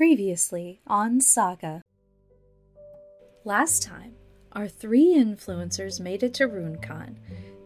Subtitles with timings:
[0.00, 1.82] Previously on Saga.
[3.44, 4.14] Last time,
[4.52, 7.16] our three influencers made it to RuneCon.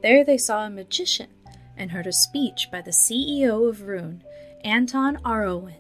[0.03, 1.29] There they saw a magician
[1.77, 4.25] and heard a speech by the CEO of Rune,
[4.65, 5.77] Anton Arowin.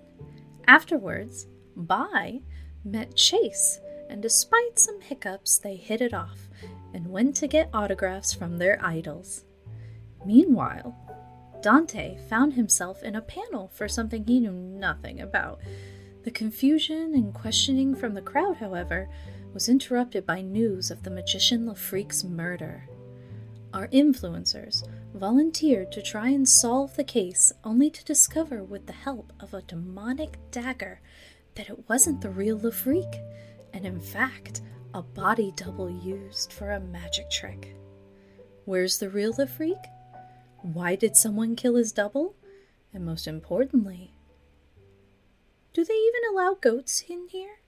[0.68, 2.42] Afterwards, Bai
[2.84, 6.48] met Chase, and despite some hiccups, they hit it off
[6.94, 9.42] and went to get autographs from their idols.
[10.24, 10.96] Meanwhile,
[11.62, 15.58] Dante found himself in a panel for something he knew nothing about.
[16.24, 19.10] The confusion and questioning from the crowd, however,
[19.52, 22.88] was interrupted by news of the magician Lafreak's murder.
[23.74, 29.34] Our influencers volunteered to try and solve the case, only to discover, with the help
[29.38, 31.02] of a demonic dagger,
[31.56, 33.20] that it wasn't the real Lafreak,
[33.74, 34.62] and in fact,
[34.94, 37.76] a body double used for a magic trick.
[38.64, 39.84] Where's the real Lafreak?
[40.62, 42.34] Why did someone kill his double?
[42.94, 44.13] And most importantly,
[45.74, 47.58] do they even allow goats in here?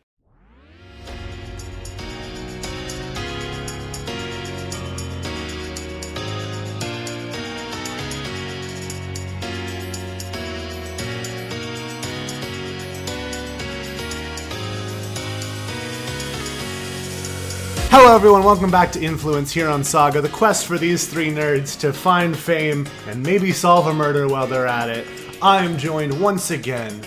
[17.90, 18.44] Hello, everyone.
[18.44, 22.36] Welcome back to Influence here on Saga, the quest for these three nerds to find
[22.36, 25.08] fame and maybe solve a murder while they're at it.
[25.42, 27.02] I am joined once again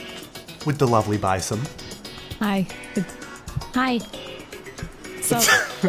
[0.66, 1.60] with the lovely Bison.
[2.40, 2.68] Hi.
[3.74, 4.00] Hi.
[5.22, 5.40] So,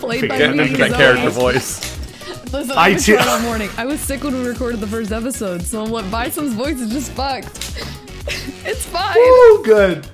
[0.00, 0.64] played by Getting me.
[0.64, 0.96] into that Zoe.
[0.96, 1.98] character voice.
[2.52, 3.70] Listen, I I was too- trying all morning.
[3.76, 7.12] I was sick when we recorded the first episode, so I'm Bison's voice is just
[7.12, 7.46] fucked.
[8.66, 9.14] it's fine.
[9.16, 10.06] Woo, good.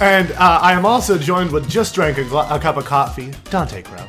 [0.00, 3.32] And uh, I am also joined with just drank a, gla- a cup of coffee,
[3.50, 4.04] Dante Crow.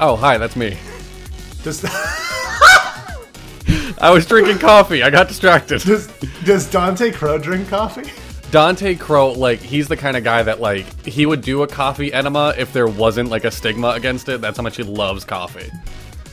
[0.00, 0.76] Oh, hi, that's me.
[1.62, 1.82] Does,
[4.00, 5.02] I was drinking coffee.
[5.02, 5.80] I got distracted.
[5.82, 6.06] does,
[6.44, 8.10] does Dante Crow drink coffee?
[8.50, 12.12] Dante Crow, like, he's the kind of guy that, like, he would do a coffee
[12.12, 14.40] enema if there wasn't, like, a stigma against it.
[14.40, 15.70] That's how much he loves coffee.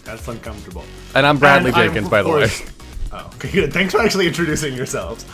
[0.04, 0.84] That's uncomfortable.
[1.16, 2.40] And I'm Bradley And I'm, Jenkins, of by the way.
[2.48, 2.64] course-
[3.12, 3.74] Oh, okay, good.
[3.74, 5.26] Thanks for actually introducing yourselves.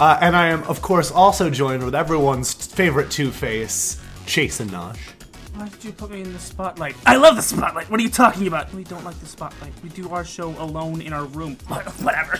[0.00, 4.70] Uh, and I am, of course, also joined with everyone's favorite Two Face, Chase and
[4.70, 4.96] Nosh.
[5.58, 6.94] Why did you put me in the spotlight?
[7.04, 7.90] I love the spotlight.
[7.90, 8.72] What are you talking about?
[8.72, 9.72] We don't like the spotlight.
[9.82, 11.56] We do our show alone in our room.
[11.66, 12.38] Whatever.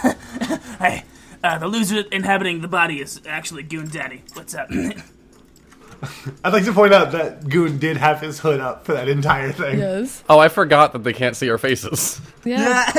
[0.78, 1.02] hey,
[1.42, 4.22] uh, the loser inhabiting the body is actually Goon Daddy.
[4.34, 4.70] What's up?
[6.44, 9.50] I'd like to point out that Goon did have his hood up for that entire
[9.50, 9.80] thing.
[9.80, 10.22] Yes.
[10.28, 12.20] Oh, I forgot that they can't see our faces.
[12.44, 12.92] Yeah.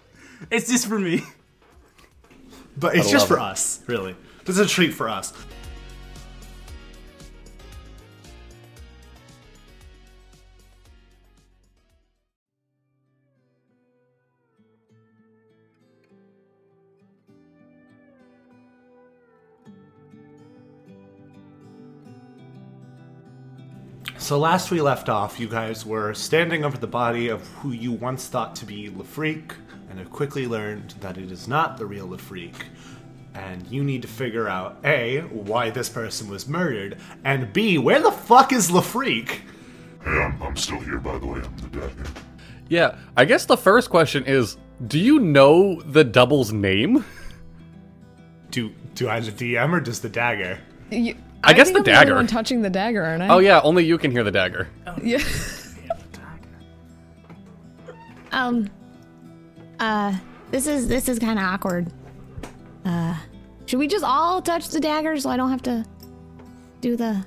[0.52, 1.24] it's just for me.
[2.76, 3.42] But it's I just for it.
[3.42, 4.14] us, really.
[4.44, 5.32] This is a treat for us.
[24.32, 27.92] So last we left off, you guys were standing over the body of who you
[27.92, 29.52] once thought to be Lafreak,
[29.90, 32.54] and have quickly learned that it is not the real Lafreak.
[33.34, 38.00] And you need to figure out A, why this person was murdered, and B, where
[38.00, 39.40] the fuck is Lafreak?
[40.02, 41.40] Hey, I'm, I'm still here, by the way.
[41.40, 42.04] I'm the dagger.
[42.70, 44.56] Yeah, I guess the first question is
[44.86, 47.04] do you know the double's name?
[48.50, 50.58] Do do I the DM or does the dagger?
[50.90, 52.28] You- I guess think the I'm the only dagger.
[52.32, 53.28] touching the dagger, aren't I?
[53.28, 54.68] Oh, yeah, only you can hear the dagger.
[55.02, 55.18] Yeah.
[58.32, 58.70] Um,
[59.78, 60.16] uh,
[60.50, 61.92] this is this is kind of awkward.
[62.84, 63.14] Uh,
[63.66, 65.84] should we just all touch the dagger so I don't have to
[66.80, 67.24] do the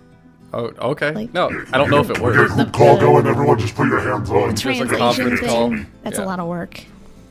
[0.54, 1.12] Oh, okay.
[1.12, 2.54] Like- no, I don't know if it We get a works.
[2.56, 3.28] group call going.
[3.28, 4.42] Everyone just put your hands on.
[4.48, 5.50] like a translation conference thing?
[5.50, 5.76] call.
[6.04, 6.24] That's Yeah.
[6.24, 6.82] a lot of work.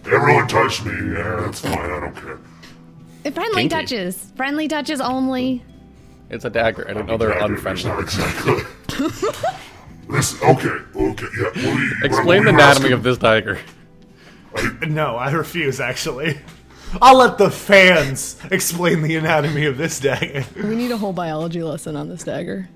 [0.06, 0.92] Everyone touch me.
[1.14, 1.72] Yeah, that's fine.
[1.78, 3.32] I don't care.
[3.32, 3.68] Friendly Kinky.
[3.74, 4.32] touches.
[4.36, 5.64] Friendly touches only.
[6.34, 6.84] It's a dagger.
[6.88, 7.90] I didn't know they're unfriendly.
[8.02, 8.62] It's exactly.
[10.10, 11.44] this, okay, okay, yeah.
[11.44, 12.92] What are you, Explain what the are you anatomy asking?
[12.92, 13.58] of this dagger.
[14.88, 16.38] No, I refuse actually.
[17.02, 20.44] I'll let the fans explain the anatomy of this dagger.
[20.56, 22.68] We need a whole biology lesson on this dagger.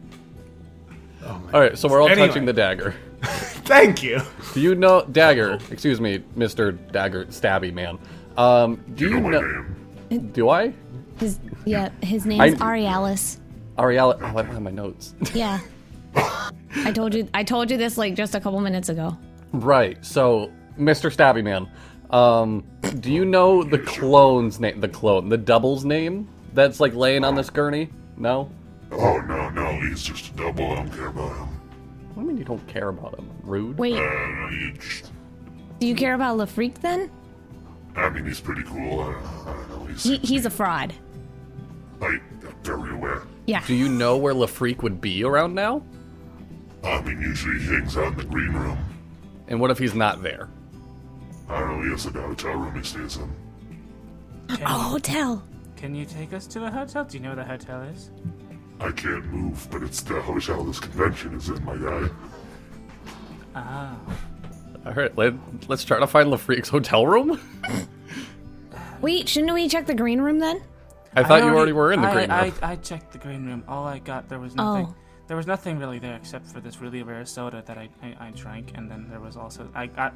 [1.24, 2.26] All right, so we're all Anyway.
[2.28, 2.94] touching the dagger.
[3.22, 4.20] Thank you.
[4.54, 5.58] Do you know dagger?
[5.70, 7.98] Excuse me, Mister Dagger Stabby Man.
[8.36, 9.64] Um, do you You know my know?
[10.10, 10.30] name.
[10.32, 10.72] Do I?
[11.18, 13.38] His yeah, his name's I- Arialis.
[13.78, 14.18] Ariella.
[14.20, 15.14] Oh, I don't have my notes.
[15.34, 15.60] Yeah.
[16.14, 19.16] I told you I told you this like just a couple minutes ago.
[19.52, 20.04] right.
[20.04, 21.68] So, Mister Stabby Man.
[22.10, 22.64] Um,
[23.00, 24.80] do you know the clone's name?
[24.80, 26.26] The clone, the double's name?
[26.54, 27.90] That's like laying on this gurney.
[28.16, 28.50] No.
[28.90, 29.78] Oh, no, no.
[29.80, 30.64] He's just a double.
[30.72, 31.48] I don't care about him.
[32.14, 33.30] What do you mean you don't care about him?
[33.42, 33.76] Rude.
[33.78, 35.12] Wait, Uh, he just,
[35.78, 37.10] do you care about Lafreak then?
[37.94, 39.00] I mean, he's pretty cool.
[39.00, 39.84] I, I don't know.
[39.84, 40.94] He's, He, he's a fraud.
[42.00, 42.18] I,
[42.64, 42.78] fair
[43.48, 43.64] Yeah.
[43.66, 45.82] Do you know where Lafreak would be around now?
[46.84, 48.76] I mean, usually he hangs out in the green room.
[49.48, 50.50] And what if he's not there?
[51.48, 53.32] I don't know, he has a hotel room he stays in.
[54.54, 55.42] Can, A hotel.
[55.76, 57.04] can you take us to a hotel?
[57.06, 58.10] Do you know where the hotel is?
[58.80, 62.08] I can't move, but it's the hotel this convention is in, my guy.
[63.54, 63.96] Ah.
[64.84, 65.32] All right, let,
[65.68, 67.40] let's try to find Lafreak's hotel room.
[69.00, 70.60] Wait, shouldn't we check the green room then?
[71.14, 72.52] I thought I you already were in the I, green room.
[72.62, 73.64] I, I checked the green room.
[73.66, 74.62] All I got, there was oh.
[74.62, 74.86] nothing.
[74.86, 74.94] Oh.
[75.26, 78.30] There was nothing really there except for this really rare soda that I, I, I
[78.30, 80.14] drank, and then there was also I got,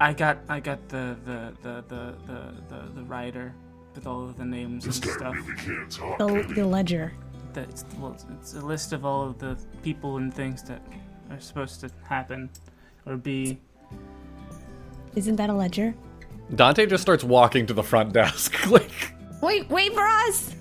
[0.00, 3.54] I got I got the the the the the, the, the rider
[3.94, 5.34] with all of the names This and guy stuff.
[5.34, 7.12] really can't talk, The, the ledger.
[7.52, 10.80] The, it's, well, it's- it's a list of all of the people and things that
[11.30, 12.48] are supposed to happen
[13.06, 13.58] or be.
[15.16, 15.94] Isn't that a ledger?
[16.54, 18.66] Dante just starts walking to the front desk.
[18.70, 20.54] like, Wait, wait for us!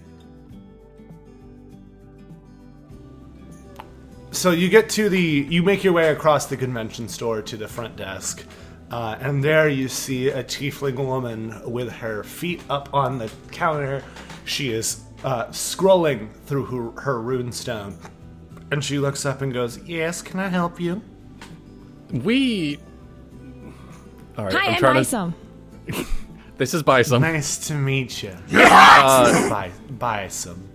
[4.31, 7.68] So you get to the, you make your way across the convention store to the
[7.68, 8.45] front desk,
[8.91, 14.03] uh, and there you see a tiefling woman with her feet up on the counter.
[14.45, 17.95] She is uh, scrolling through her, her runestone,
[18.71, 21.01] and she looks up and goes, "Yes, can I help you?"
[22.12, 22.77] we.
[24.38, 25.35] All right, Hi, I'm I'm trying Isom.
[25.88, 26.06] to.
[26.57, 27.21] This is Bison.
[27.21, 28.36] Nice to meet you.
[29.00, 30.68] Uh, buy, buy some.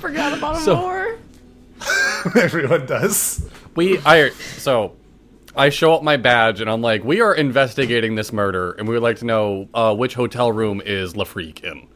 [0.00, 1.18] Forgot about him So- more.
[2.36, 3.48] Everyone does.
[3.76, 4.96] We I so
[5.56, 8.94] I show up my badge and I'm like, we are investigating this murder and we
[8.94, 11.86] would like to know uh, which hotel room is Lafreak in.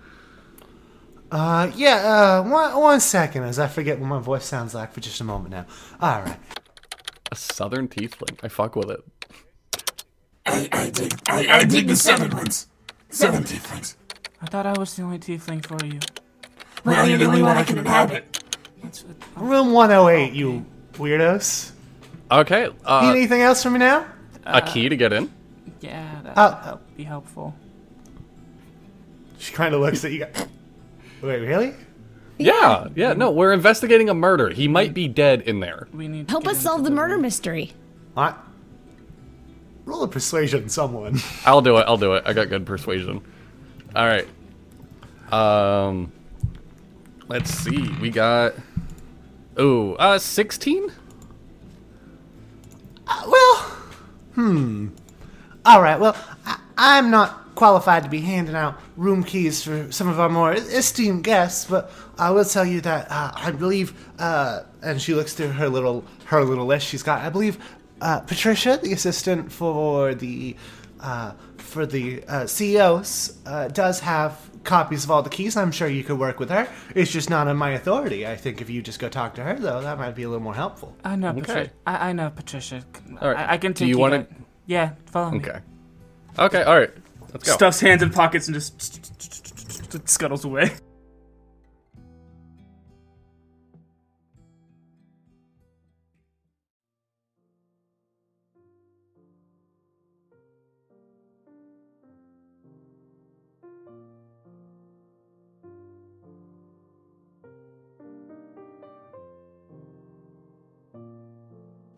[1.33, 1.97] Uh, yeah.
[2.45, 5.25] Uh, one, one second, as I forget what my voice sounds like for just a
[5.25, 5.67] moment now.
[6.01, 6.39] All right.
[7.33, 8.39] A southern tiefling.
[8.43, 9.01] I fuck with it.
[10.45, 12.67] I, I dig, I, I dig the seven ones.
[13.09, 13.95] Seven tieflings.
[14.43, 15.99] I thought I was the only tiefling for you.
[16.85, 18.43] Well, you're the only one I can inhabit.
[18.83, 21.71] That's what, Room 108, you weirdos.
[22.31, 22.65] Okay.
[22.65, 24.05] Need Uh, anything else from me now?
[24.45, 25.33] a key to get in.
[25.81, 26.51] yeah, that Oh.
[26.55, 27.55] would help, be helpful.
[29.39, 30.19] She kind of looks at you.
[30.27, 30.47] guys.
[31.23, 31.73] Wait, really?
[32.45, 33.13] Yeah, yeah.
[33.15, 34.51] No, we're investigating a murder.
[34.51, 35.89] He might be dead in there.
[35.93, 36.97] We need Help us solve the room.
[36.97, 37.73] murder mystery.
[38.17, 38.35] I
[39.85, 41.19] roll a persuasion, someone.
[41.47, 41.85] I'll do it.
[41.89, 42.25] I'll do it.
[42.27, 43.23] I got good persuasion.
[43.97, 44.27] All right.
[45.33, 46.13] Um,
[47.29, 47.89] let's see.
[48.01, 48.55] We got.
[49.59, 50.91] Ooh, uh, sixteen.
[53.07, 53.57] Uh, well,
[54.35, 54.89] hmm.
[55.65, 55.99] All right.
[55.99, 56.17] Well,
[56.47, 60.53] I, I'm not qualified to be handing out room keys for some of our more
[60.55, 63.93] esteemed guests, but I will tell you that uh, I believe.
[64.19, 67.23] Uh, and she looks through her little her little list she's got.
[67.23, 67.59] I believe
[68.01, 70.57] uh, Patricia, the assistant for the
[71.01, 75.57] uh, for the uh, CEOs, uh, does have copies of all the keys.
[75.57, 76.69] I'm sure you could work with her.
[76.95, 78.27] It's just not on my authority.
[78.27, 80.43] I think if you just go talk to her, though, that might be a little
[80.43, 80.95] more helpful.
[81.05, 81.41] I know, Okay.
[81.41, 81.71] Patricia.
[81.87, 82.85] I, I know, Patricia.
[83.21, 83.49] All right.
[83.49, 83.99] I, I can Do take you you.
[83.99, 84.37] wanna- guys-
[84.67, 85.39] Yeah, follow me.
[85.39, 85.59] Okay.
[86.39, 86.63] Okay.
[86.63, 86.91] All right.
[87.33, 87.53] Let's go.
[87.55, 90.71] Stuffs hands in pockets and just scuttles away.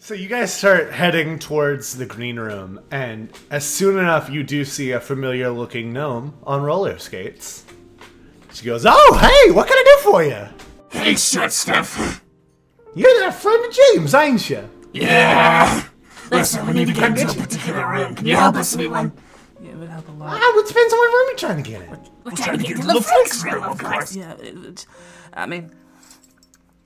[0.04, 4.62] So you guys start heading towards the green room, and as soon enough, you do
[4.62, 7.64] see a familiar-looking gnome on roller skates.
[8.52, 10.46] She goes, "Oh, hey, what can I do for you?
[10.90, 12.22] Hey, shit, Steph.
[12.94, 15.84] You're that friend of James, ain't you?" Yeah.
[16.30, 18.14] Listen, we need to get into a particular room.
[18.14, 19.10] Can you help us, anyone?
[19.62, 20.38] Yeah, it would help a lot.
[20.38, 21.98] I would spend on what room you're trying to get in.
[22.24, 24.14] We're trying to get into the Flex room, of course.
[24.14, 24.86] Yeah, it, it-
[25.32, 25.70] I mean,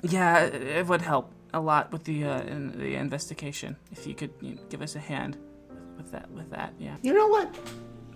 [0.03, 4.14] yeah, it, it would help a lot with the uh, in, the investigation if you
[4.14, 5.37] could you know, give us a hand
[5.97, 6.31] with that.
[6.31, 6.97] With that, yeah.
[7.02, 7.55] You know what?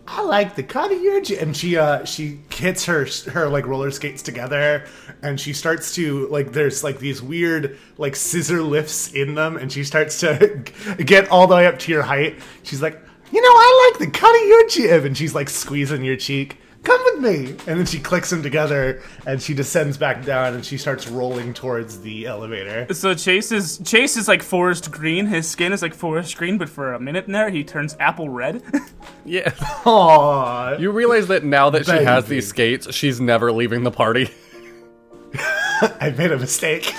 [0.07, 1.39] I like the cut of your j-.
[1.39, 4.85] and she uh she hits her her like roller skates together
[5.23, 9.71] and she starts to like there's like these weird like scissor lifts in them and
[9.71, 10.65] she starts to
[11.05, 12.41] get all the way up to your height.
[12.65, 16.05] She's like, "You know, I like the cut of your jib." And she's like squeezing
[16.05, 16.59] your cheek.
[16.83, 17.51] Come with me.
[17.69, 21.55] And then she clicks them together and she descends back down and she starts rolling
[21.55, 22.93] towards the elevator.
[22.93, 25.27] So Chase is Chase is like forest green.
[25.27, 28.29] His skin is like forest green, but for a minute in there, he turns apple
[28.29, 28.62] red.
[29.25, 29.51] Yeah.
[29.85, 30.81] Aww.
[30.81, 34.29] You realize that now that she has these skates, she's never leaving the party.
[35.37, 36.93] I made a mistake.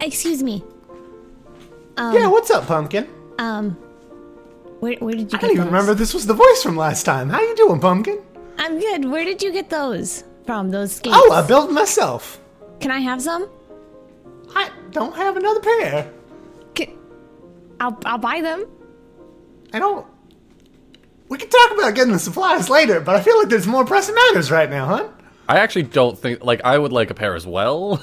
[0.00, 0.64] Excuse me.
[1.96, 3.08] yeah, what's up, pumpkin?
[3.38, 3.76] Um,
[4.80, 5.66] Where, where did you I get don't even those?
[5.72, 7.28] remember this was the voice from last time.
[7.30, 8.20] How you doing, Pumpkin?
[8.58, 9.04] I'm good.
[9.04, 10.70] Where did you get those from?
[10.70, 11.16] Those skates?
[11.18, 12.40] Oh, I built myself.
[12.80, 13.48] Can I have some?
[14.54, 16.10] I don't have another pair.
[16.74, 16.96] Can,
[17.80, 18.66] I'll I'll buy them.
[19.72, 20.06] I don't.
[21.28, 24.14] We can talk about getting the supplies later, but I feel like there's more pressing
[24.14, 25.08] matters right now, huh?
[25.48, 28.02] I actually don't think like I would like a pair as well.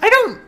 [0.00, 0.40] I don't.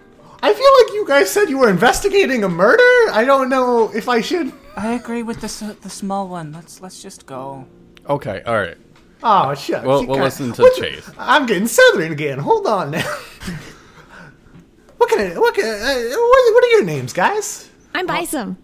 [0.43, 2.83] I feel like you guys said you were investigating a murder.
[3.13, 4.53] I don't know if I should.
[4.77, 6.53] I agree with the the small one.
[6.53, 7.67] Let's let's just go.
[8.09, 8.77] okay, all right.
[9.23, 9.87] Oh, shucks.
[9.87, 11.11] We'll- we'll listen to What- Chase.
[11.19, 12.39] I'm getting southern again.
[12.39, 13.01] Hold on now.
[14.99, 15.39] what can I?
[15.39, 15.65] What can?
[15.65, 17.71] Uh, what, what are your names, guys?
[17.95, 18.59] I'm buy some.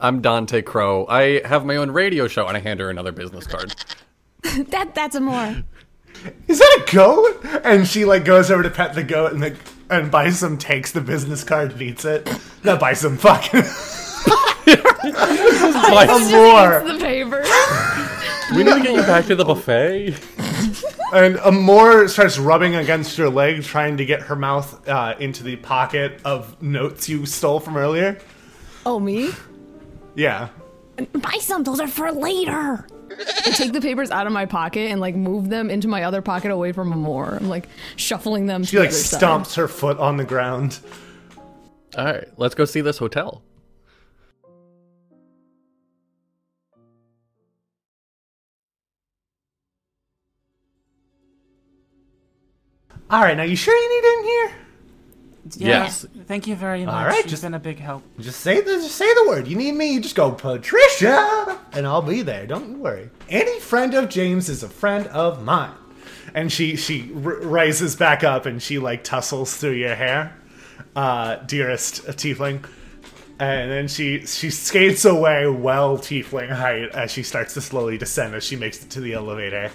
[0.00, 1.06] I'm Dante Crow.
[1.08, 3.74] I have my own radio show, and I hand her another business card.
[4.70, 5.54] That that's a more.
[6.48, 7.44] Is that a goat?
[7.62, 9.54] And she like goes over to pet the goat, and the
[9.90, 12.26] and Bison takes the business card and eats it.
[12.64, 13.62] Not Bison, fucking
[15.94, 16.84] Like, more.
[16.92, 17.42] The paper.
[18.56, 20.16] we need to get you back to the buffet.
[21.12, 25.56] And Amor starts rubbing against your leg, trying to get her mouth uh, into the
[25.56, 28.20] pocket of notes you stole from earlier.
[28.86, 29.32] Oh, me?
[30.14, 30.50] Yeah.
[31.12, 31.64] Buy some.
[31.64, 32.86] Those are for later.
[33.10, 36.22] I take the papers out of my pocket and like move them into my other
[36.22, 37.34] pocket away from more.
[37.40, 38.62] I'm like shuffling them.
[38.62, 39.20] She to like the other side.
[39.20, 40.78] stomps her foot on the ground.
[41.96, 43.42] All right, let's go see this hotel.
[53.10, 54.52] All right, now you sure you need in here?
[55.56, 56.06] Yeah, Yes.
[56.26, 56.94] Thank you very much.
[56.94, 58.02] All right, You've just- been a big help.
[58.20, 59.48] Just say the just say the word.
[59.48, 62.46] You need me, you just go Patricia, and I'll be there.
[62.46, 63.10] Don't worry.
[63.28, 65.72] Any friend of James is a friend of mine.
[66.34, 70.36] And she she r- rises back up and she like tussles through your hair,
[70.94, 72.64] uh, dearest tiefling.
[73.40, 78.34] And then she she skates away well tiefling height as she starts to slowly descend
[78.36, 79.72] as she makes it to the elevator.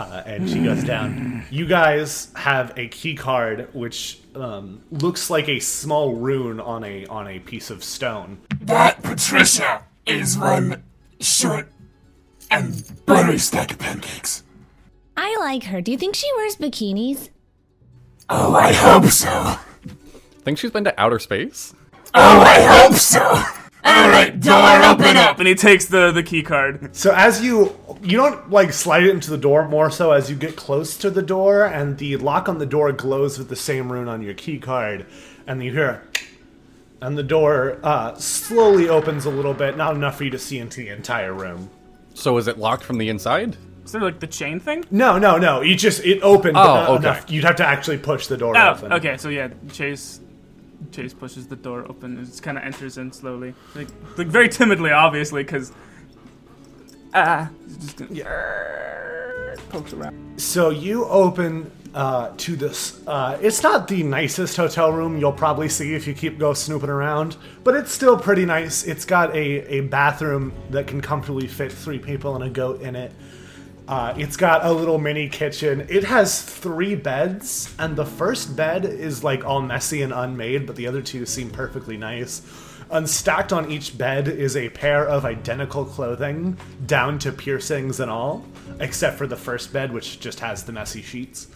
[0.00, 1.44] Uh, and she goes down.
[1.50, 7.04] You guys have a key card which um, looks like a small rune on a
[7.06, 8.40] on a piece of stone.
[8.62, 10.82] That Patricia is one
[11.20, 11.70] short
[12.50, 14.42] and buttery stack of pancakes.
[15.18, 15.82] I like her.
[15.82, 17.28] Do you think she wears bikinis?
[18.30, 19.56] Oh, I hope so.
[20.44, 21.74] Think she's been to outer space?
[22.14, 23.42] Oh, I hope so.
[23.84, 25.38] All right, door, open up.
[25.38, 26.94] And he takes the the key card.
[26.94, 30.36] So as you you don't like slide it into the door more so as you
[30.36, 33.90] get close to the door and the lock on the door glows with the same
[33.92, 35.06] rune on your key card
[35.46, 36.02] and you hear
[37.02, 40.58] and the door uh, slowly opens a little bit, not enough for you to see
[40.58, 41.70] into the entire room.
[42.12, 43.56] So is it locked from the inside?
[43.86, 44.84] Is there like the chain thing?
[44.90, 45.62] No, no, no.
[45.62, 46.96] You just it opened Oh, uh, okay.
[47.08, 47.30] enough.
[47.30, 48.92] You'd have to actually push the door Oh, open.
[48.92, 49.16] okay.
[49.16, 50.20] So yeah, Chase
[50.92, 54.48] Chase pushes the door open and just kind of enters in slowly, like like very
[54.48, 55.72] timidly, obviously, because
[57.14, 58.14] ah, he's just gonna,
[59.68, 60.40] pokes around.
[60.40, 63.00] So you open uh, to this.
[63.06, 66.90] Uh, it's not the nicest hotel room you'll probably see if you keep go snooping
[66.90, 68.84] around, but it's still pretty nice.
[68.84, 72.96] It's got a, a bathroom that can comfortably fit three people and a goat in
[72.96, 73.12] it.
[73.90, 75.84] Uh, it's got a little mini kitchen.
[75.88, 80.76] It has three beds, and the first bed is like all messy and unmade, but
[80.76, 82.40] the other two seem perfectly nice.
[82.92, 86.56] Unstacked on each bed is a pair of identical clothing,
[86.86, 88.44] down to piercings and all,
[88.78, 91.48] except for the first bed, which just has the messy sheets.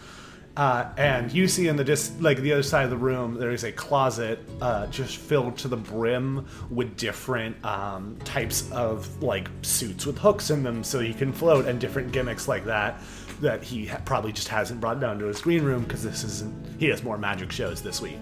[0.57, 3.51] Uh, and you see in the dis- like the other side of the room, there
[3.51, 9.49] is a closet uh, just filled to the brim with different um, types of like
[9.63, 13.01] suits with hooks in them, so you can float, and different gimmicks like that
[13.41, 16.55] that he ha- probably just hasn't brought down to his green room because this isn't.
[16.79, 18.19] He has more magic shows this week,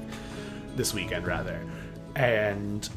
[0.75, 1.61] this weekend rather,
[2.17, 2.89] and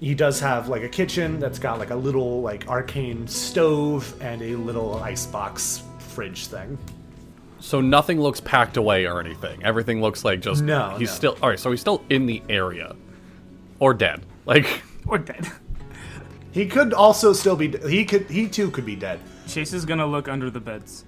[0.00, 4.42] he does have like a kitchen that's got like a little like arcane stove and
[4.42, 6.76] a little icebox fridge thing.
[7.60, 9.62] So nothing looks packed away or anything.
[9.64, 11.14] Everything looks like just No, He's no.
[11.14, 11.58] still all right.
[11.58, 12.96] So he's still in the area,
[13.78, 14.24] or dead.
[14.46, 15.46] Like Or dead.
[16.50, 17.68] He could also still be.
[17.88, 18.28] He could.
[18.30, 19.20] He too could be dead.
[19.46, 21.04] Chase is gonna look under the beds.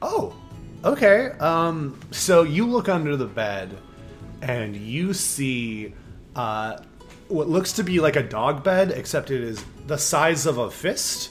[0.00, 0.34] Oh,
[0.84, 1.26] okay.
[1.38, 3.76] Um, so you look under the bed,
[4.40, 5.94] and you see
[6.34, 6.78] uh,
[7.28, 10.70] what looks to be like a dog bed, except it is the size of a
[10.70, 11.30] fist.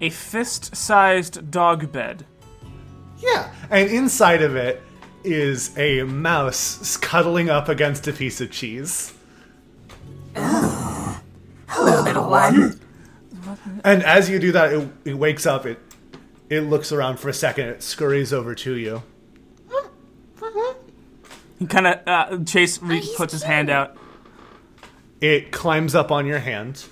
[0.00, 2.26] A fist-sized dog bed.
[3.18, 4.82] Yeah, and inside of it
[5.24, 9.14] is a mouse cuddling up against a piece of cheese.
[10.34, 12.78] Hello, little one.
[13.84, 15.64] And as you do that, it, it wakes up.
[15.66, 15.78] It
[16.50, 17.68] it looks around for a second.
[17.68, 19.02] It scurries over to you.
[21.58, 23.50] He kind of uh, Chase re- he's puts his cute.
[23.50, 23.96] hand out.
[25.22, 26.84] It climbs up on your hand.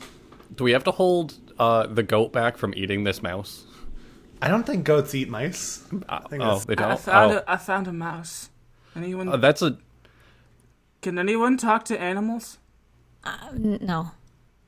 [0.55, 3.65] Do we have to hold uh, the goat back from eating this mouse?
[4.43, 5.85] I don't think goats eat mice.
[6.09, 7.01] Uh, think oh, they I don't.
[7.01, 7.37] found oh.
[7.39, 8.51] a, I found a mouse.
[8.97, 9.29] Anyone?
[9.29, 9.79] Uh, that's a.
[11.01, 12.59] can anyone talk to animals?
[13.25, 14.11] N- no.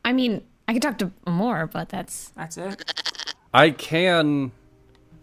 [0.04, 2.94] I mean, I could talk to more, but that's That's it.
[3.52, 4.52] I can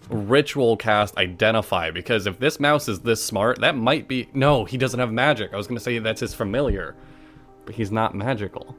[0.10, 4.30] ritual cast identify because if this mouse is this smart, that might be.
[4.34, 5.54] No, he doesn't have magic.
[5.54, 6.96] I was gonna say that's his familiar,
[7.66, 8.76] but he's not magical.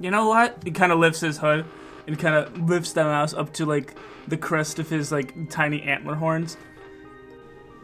[0.00, 0.58] You know what?
[0.64, 1.64] He kind of lifts his hood
[2.06, 3.94] and kind of lifts the mouse up to like
[4.28, 6.56] the crest of his like tiny antler horns.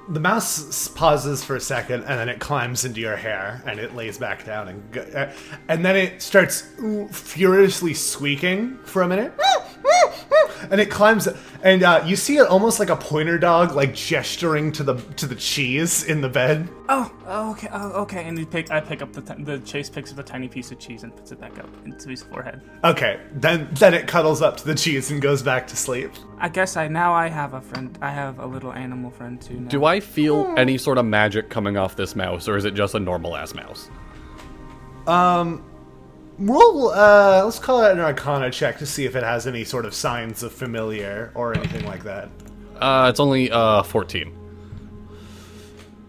[0.08, 3.94] The mouse pauses for a second, and then it climbs into your hair, and it
[3.94, 5.32] lays back down, and go, uh,
[5.68, 6.62] and then it starts
[7.12, 9.32] furiously squeaking for a minute,
[10.70, 11.28] and it climbs,
[11.62, 15.26] and uh, you see it almost like a pointer dog, like gesturing to the to
[15.26, 16.68] the cheese in the bed.
[16.88, 18.24] Oh, oh, okay, oh, okay.
[18.24, 20.70] And he pick, I pick up the ti- the chase picks up a tiny piece
[20.70, 22.60] of cheese and puts it back up into his forehead.
[22.84, 26.10] Okay, then then it cuddles up to the cheese and goes back to sleep.
[26.38, 27.96] I guess I now I have a friend.
[28.00, 29.60] I have a little animal friend too.
[29.60, 29.68] Now.
[29.68, 32.94] Do I feel any sort of magic coming off this mouse, or is it just
[32.94, 33.90] a normal ass mouse?
[36.40, 39.84] Roll, uh, let's call it an Arcana check to see if it has any sort
[39.84, 42.30] of signs of familiar or anything like that.
[42.76, 44.34] Uh, it's only uh 14.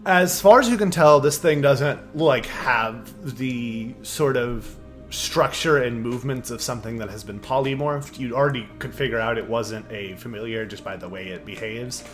[0.06, 4.74] As far as you can tell, this thing doesn't like have the sort of
[5.10, 8.18] structure and movements of something that has been polymorphed.
[8.18, 12.04] You already could figure out it wasn't a familiar just by the way it behaves.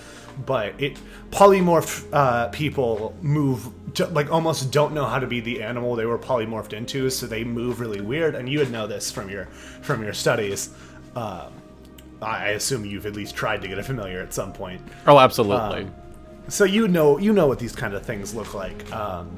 [0.47, 0.99] But it
[1.30, 6.07] polymorph uh, people move ju- like almost don't know how to be the animal they
[6.07, 8.35] were polymorphed into, so they move really weird.
[8.35, 9.47] And you would know this from your
[9.83, 10.71] from your studies.
[11.16, 11.50] Uh,
[12.21, 14.80] I assume you've at least tried to get a familiar at some point.
[15.07, 15.88] Oh, absolutely.
[16.49, 19.30] So you know you know what these kind of things look like, um,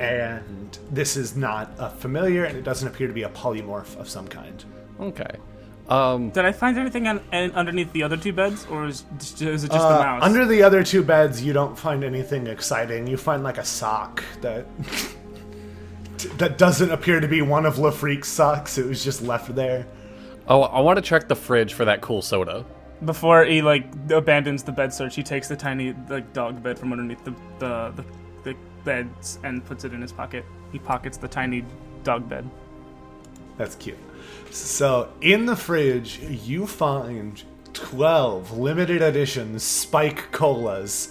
[0.00, 4.08] and this is not a familiar, and it doesn't appear to be a polymorph of
[4.08, 4.64] some kind.
[5.00, 5.36] okay.
[5.88, 9.04] Um, Did I find anything on, an- underneath the other two beds, or is,
[9.40, 10.22] is it just Uh, the mouse?
[10.24, 13.06] under the other two beds, you don't find anything exciting.
[13.06, 14.66] You find like a sock that
[16.38, 18.78] that doesn't appear to be one of Lafreak's socks.
[18.78, 19.86] It was just left there.
[20.48, 22.64] oh, I want to check the fridge for that cool soda.
[23.04, 26.92] Before he like abandons the bed search, he takes the tiny like dog bed from
[26.92, 28.04] underneath the the, the
[28.42, 30.44] the beds and puts it in his pocket.
[30.72, 31.64] He pockets the tiny
[32.02, 32.48] dog bed.
[33.58, 33.98] That's cute.
[34.50, 41.08] So, in the fridge, you find 12 limited edition Spike Colas.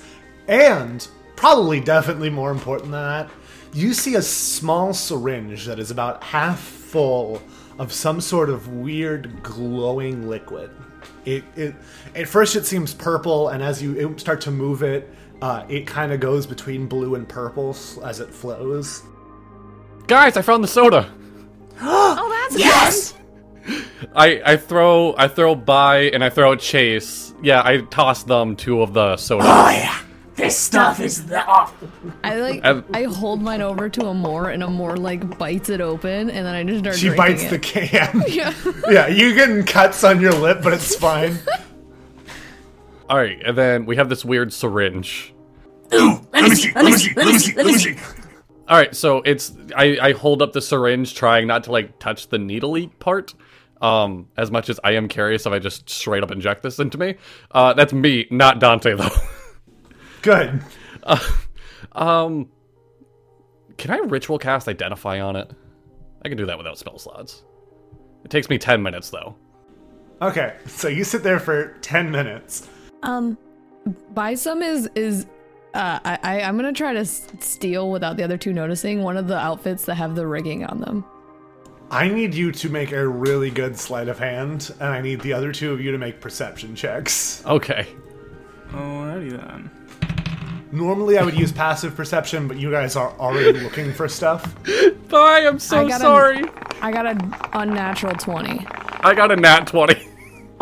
[0.48, 3.30] And, probably definitely more important than that,
[3.74, 7.42] you see a small syringe that is about half full
[7.78, 10.72] of some sort of weird glowing liquid.
[11.26, 11.76] It, it
[12.16, 16.12] at first it seems purple, and as you start to move it, uh, it kind
[16.12, 19.04] of goes between blue and purple as it flows.
[20.08, 21.12] Guys, I found the soda.
[21.82, 23.14] Oh, that's Yes!
[24.16, 27.34] I I throw I throw by and I throw Chase.
[27.42, 29.44] Yeah, I toss them two of the soda.
[29.46, 30.00] Oh yeah!
[30.36, 31.88] This stuff is the awful.
[32.24, 36.30] I like I've- I hold mine over to Amor and Amor like bites it open
[36.30, 37.50] and then I just start She bites it.
[37.50, 38.24] the can.
[38.28, 38.54] Yeah.
[38.90, 41.38] yeah, you getting cuts on your lip, but it's fine.
[43.10, 45.34] All right, and then we have this weird syringe.
[45.94, 47.96] Ooh, let me see, let me see, let me see, let me see.
[48.68, 52.30] All right, so it's I, I hold up the syringe, trying not to like touch
[52.30, 53.34] the needly part.
[53.82, 56.98] Um, as much as I am curious if I just straight up inject this into
[56.98, 57.16] me.
[57.52, 59.10] Uh, that's me, not Dante though.
[60.22, 60.64] Good.
[61.92, 62.50] um,
[63.78, 65.52] can I ritual cast identify on it?
[66.24, 67.44] I can do that without spell slots.
[68.24, 69.36] It takes me ten minutes though.
[70.22, 72.70] Okay, so you sit there for 10 minutes.
[73.04, 73.38] Um,
[74.14, 75.26] Bysum is is.
[75.76, 79.18] Uh, I, I I'm gonna try to s- steal without the other two noticing one
[79.18, 81.04] of the outfits that have the rigging on them.
[81.92, 85.34] I need you to make a really good sleight of hand, and I need the
[85.34, 87.44] other two of you to make perception checks.
[87.46, 87.88] Okay.
[88.72, 89.70] Alrighty then.
[90.72, 94.56] Normally, I would use passive perception, but you guys are already looking for stuff.
[95.10, 95.46] Bye.
[95.46, 96.44] I'm so I got a- sorry.
[96.82, 98.66] I got an unnatural twenty.
[99.02, 100.08] I got a nat twenty.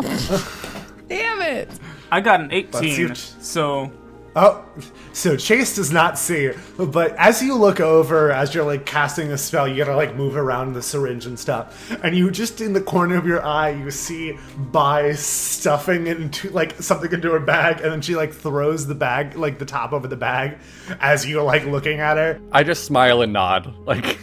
[1.08, 1.70] Damn it!
[2.10, 2.56] I got an see
[2.90, 3.90] 18, what- so
[4.36, 4.64] Oh,
[5.12, 9.38] so Chase does not see, but as you look over, as you're like casting a
[9.38, 12.80] spell, you gotta like move around the syringe and stuff, and you just in the
[12.80, 14.36] corner of your eye, you see
[14.72, 19.36] by stuffing into like something into her bag, and then she like throws the bag,
[19.36, 20.58] like the top over the bag,
[21.00, 22.40] as you're like looking at her.
[22.50, 23.72] I just smile and nod.
[23.86, 24.18] Like,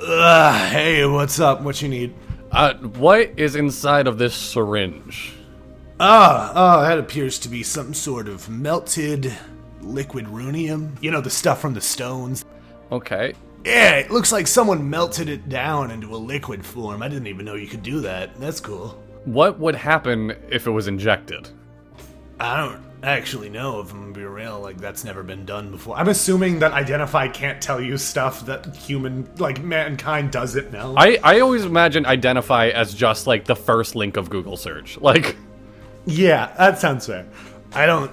[0.00, 1.62] Ugh, hey, what's up?
[1.62, 2.14] What you need?
[2.52, 5.32] uh, what is inside of this syringe?
[6.00, 9.32] Ah, ah, that appears to be some sort of melted
[9.80, 10.96] liquid runium.
[11.02, 12.44] You know, the stuff from the stones.
[12.92, 13.34] Okay.
[13.64, 17.02] Yeah, it looks like someone melted it down into a liquid form.
[17.02, 18.38] I didn't even know you could do that.
[18.38, 19.02] That's cool.
[19.24, 21.48] What would happen if it was injected?
[22.38, 24.60] I don't actually know if I'm gonna be real.
[24.60, 25.96] Like that's never been done before.
[25.96, 30.94] I'm assuming that identify can't tell you stuff that human, like mankind, doesn't know.
[30.96, 34.96] I, I always imagine identify as just like the first link of Google search.
[35.00, 35.36] Like,
[36.08, 37.26] yeah, that sounds fair.
[37.72, 38.10] I don't.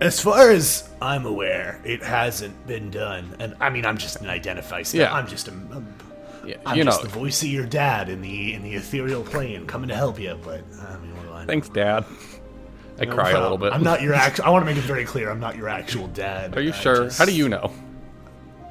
[0.00, 3.36] As far as I'm aware, it hasn't been done.
[3.38, 4.82] And I mean, I'm just an identify.
[4.82, 4.98] Stuff.
[4.98, 5.14] Yeah.
[5.14, 5.50] I'm just a.
[5.50, 5.94] I'm,
[6.46, 6.96] yeah, I'm you know.
[7.02, 10.38] the voice of your dad in the in the ethereal plane, coming to help you.
[10.42, 11.46] But I mean, what do I know?
[11.46, 12.04] Thanks, Dad.
[13.00, 13.72] I No cry a little bit.
[13.72, 14.46] I'm not your actual.
[14.46, 15.30] I want to make it very clear.
[15.30, 16.56] I'm not your actual dad.
[16.56, 17.04] Are you I sure?
[17.04, 17.72] just- How do you know?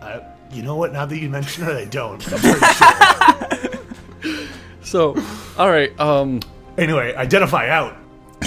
[0.02, 0.92] I, you know what?
[0.94, 2.26] Now that you mention it, I don't.
[2.34, 3.74] I'm pretty sure.
[4.88, 5.22] So,
[5.58, 6.40] all right, um,
[6.78, 7.98] Anyway, identify out.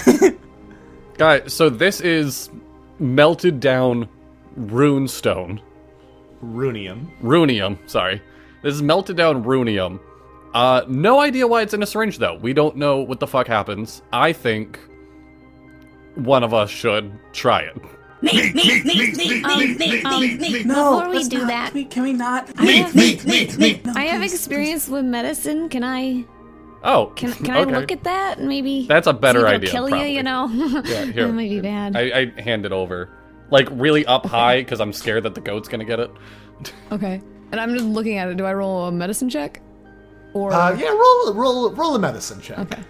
[1.18, 1.52] guys.
[1.52, 2.50] So this is
[2.98, 4.08] melted down
[4.56, 5.60] rune stone,
[6.44, 7.08] Runium.
[7.22, 7.78] runium.
[7.88, 8.20] Sorry,
[8.62, 10.00] this is melted down runium.
[10.54, 12.34] Uh, no idea why it's in a syringe though.
[12.34, 14.02] We don't know what the fuck happens.
[14.12, 14.78] I think
[16.16, 17.76] one of us should try it.
[18.22, 20.62] Me, me, me, me, Um, me, me, um, me, me.
[20.64, 21.46] No, Before we let's do not.
[21.48, 22.50] that- Can we, can we not?
[22.58, 23.80] I have, Me, me, me.
[23.94, 25.70] I have experience with medicine.
[25.70, 26.26] Can I
[26.83, 27.61] Oh, can can okay.
[27.75, 28.40] I look at that?
[28.40, 30.16] Maybe That's a better see it'll idea, Kill you, probably.
[30.16, 30.49] you know.
[30.87, 31.27] Yeah, here.
[31.27, 31.97] that might be bad.
[31.97, 33.11] I, I hand it over,
[33.51, 36.11] like really up high because I'm scared that the goat's gonna get it.
[36.93, 37.21] Okay.
[37.53, 38.37] And I'm just looking at it.
[38.37, 39.61] Do I roll a medicine check?
[40.35, 42.59] Or Uh, yeah, roll roll roll a medicine check.
[42.59, 42.83] okay.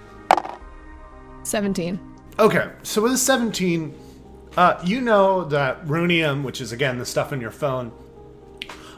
[1.42, 1.98] Seventeen.
[2.38, 3.94] Okay, so with a 17,
[4.56, 7.92] uh, you know that Runium, which is again the stuff in your phone,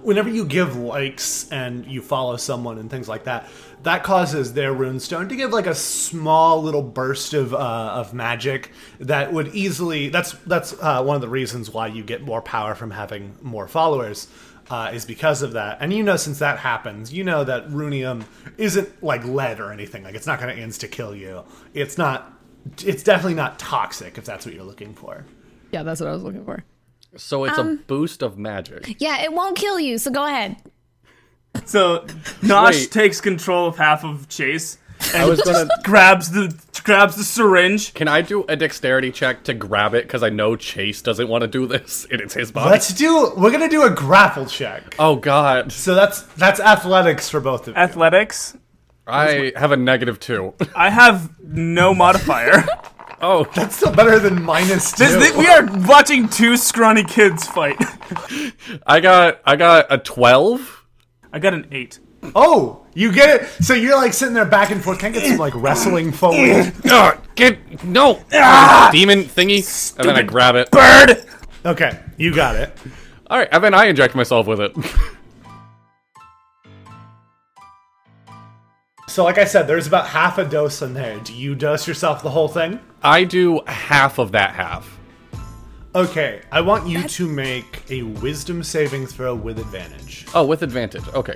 [0.02, 3.48] whenever you give likes and you follow someone and things like that,
[3.82, 8.70] that causes their runestone to give like a small little burst of uh, of magic
[9.00, 10.08] that would easily.
[10.08, 13.68] That's that's uh, one of the reasons why you get more power from having more
[13.68, 14.28] followers.
[14.70, 18.24] Uh, is because of that, and you know since that happens, you know that runium
[18.56, 20.04] isn't like lead or anything.
[20.04, 21.42] Like it's not going to insta kill you.
[21.74, 22.32] It's not.
[22.82, 25.26] It's definitely not toxic if that's what you're looking for.
[25.72, 26.62] Yeah, that's what I was looking for.
[27.16, 28.96] So it's Um, a boost of magic.
[29.00, 29.98] yeah, it won't kill you.
[29.98, 30.56] So go ahead.
[31.66, 32.06] So
[32.40, 32.90] Nosh Wait.
[32.90, 34.78] takes control of half of Chase
[35.14, 35.68] I was gonna.
[35.82, 37.92] grabs the grabs the syringe.
[37.92, 40.04] Can I do a dexterity check to grab it?
[40.04, 42.70] Because I know Chase doesn't want to do this, and it's his body.
[42.70, 43.32] Let's do.
[43.36, 44.94] We're gonna do a grapple check.
[44.98, 47.82] Oh God, So that's that's athletics for both of you.
[47.82, 48.56] Athletics.
[49.06, 50.54] I have a negative two.
[50.76, 52.64] I have no modifier.
[53.22, 55.04] Oh, That's still better than minus two.
[55.04, 57.76] This, thi- we are watching two scrawny kids fight.
[58.86, 60.84] I got I got a twelve.
[61.32, 62.00] I got an eight.
[62.34, 63.64] Oh, you get it.
[63.64, 64.98] So you're like sitting there back and forth.
[64.98, 66.66] Can I get some like wrestling forward?
[66.66, 68.90] Ugh, ah, get no ah!
[68.92, 70.70] demon thingy, and then I grab it.
[70.70, 71.24] Bird.
[71.64, 72.76] Okay, you got it.
[73.28, 74.76] All right, and then I inject myself with it.
[79.12, 81.20] So like I said, there's about half a dose in there.
[81.20, 82.80] Do you dose yourself the whole thing?
[83.02, 84.98] I do half of that half.
[85.94, 90.24] Okay, I want you to make a wisdom saving throw with advantage.
[90.34, 91.06] Oh, with advantage.
[91.08, 91.34] Okay.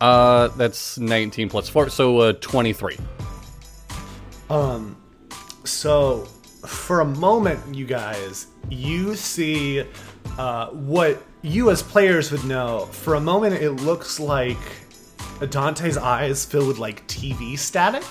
[0.00, 2.96] Uh, that's 19 plus 4, so uh, 23.
[4.48, 4.96] Um,
[5.64, 6.26] So,
[6.64, 9.82] for a moment, you guys, you see
[10.38, 12.86] uh, what you as players would know.
[12.92, 14.58] For a moment, it looks like
[15.46, 18.04] Dante's eyes fill with like TV static,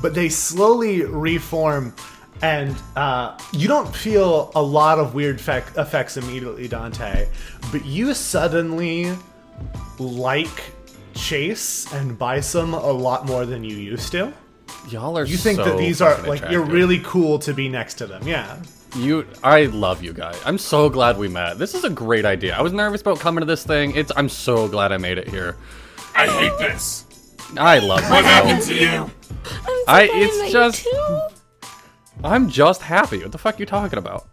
[0.00, 1.94] but they slowly reform,
[2.42, 7.28] and uh, you don't feel a lot of weird fec- effects immediately, Dante.
[7.72, 9.12] But you suddenly
[9.98, 10.72] like
[11.14, 14.32] Chase and Bison a lot more than you used to.
[14.88, 17.94] Y'all are You think so that these are like you're really cool to be next
[17.94, 18.60] to them, yeah.
[18.96, 20.38] You, I love you guys.
[20.44, 21.58] I'm so glad we met.
[21.58, 22.56] This is a great idea.
[22.56, 23.94] I was nervous about coming to this thing.
[23.96, 24.12] It's.
[24.16, 25.56] I'm so glad I made it here.
[26.14, 27.04] I hate this.
[27.56, 28.10] I love you.
[28.10, 28.88] What happened to you?
[28.90, 29.10] I'm
[29.66, 31.18] so I- it's met just- too.
[32.22, 33.18] I'm just happy.
[33.22, 34.26] What the fuck are you talking about?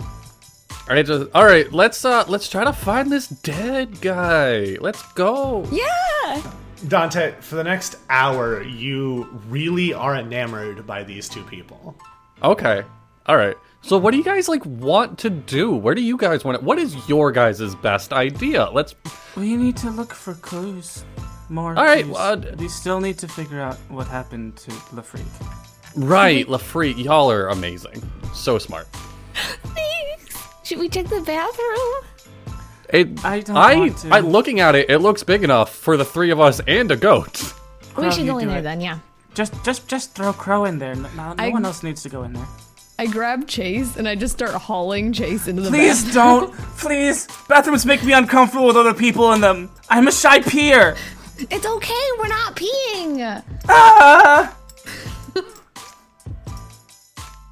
[0.00, 1.70] All right, just all right.
[1.72, 4.76] Let's uh, let's try to find this dead guy.
[4.80, 5.66] Let's go.
[5.70, 6.42] Yeah.
[6.86, 11.96] Dante, for the next hour, you really are enamored by these two people.
[12.42, 12.82] Okay.
[13.26, 13.56] All right.
[13.82, 15.74] So what do you guys like want to do?
[15.74, 18.68] Where do you guys want to What is your guys' best idea?
[18.70, 18.94] Let's
[19.36, 21.04] We need to look for clues.
[21.48, 21.76] More.
[21.76, 22.14] All right, clues.
[22.14, 25.24] well, uh, we still need to figure out what happened to Lafreak.
[25.96, 28.02] Right, Lafrite, y'all are amazing.
[28.34, 28.86] So smart.
[29.34, 30.48] Thanks.
[30.64, 32.58] Should we check the bathroom?
[32.90, 34.08] It, I don't I, want to.
[34.10, 36.96] I looking at it, it looks big enough for the three of us and a
[36.96, 37.54] goat.
[37.96, 38.62] we should go in there it.
[38.62, 38.80] then.
[38.80, 38.98] Yeah.
[39.34, 40.94] Just, just, just throw Crow in there.
[40.94, 42.46] No, no I- one else needs to go in there.
[43.00, 46.14] I grab Chase and I just start hauling Chase into the Please bath.
[46.14, 46.52] don't.
[46.78, 47.28] Please.
[47.48, 49.70] Bathrooms make me uncomfortable with other people in them.
[49.88, 50.96] I'm a shy peer.
[51.38, 52.08] It's okay.
[52.18, 53.42] We're not peeing.
[53.68, 54.54] Ah!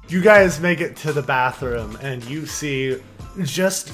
[0.09, 2.97] You guys make it to the bathroom and you see
[3.43, 3.91] just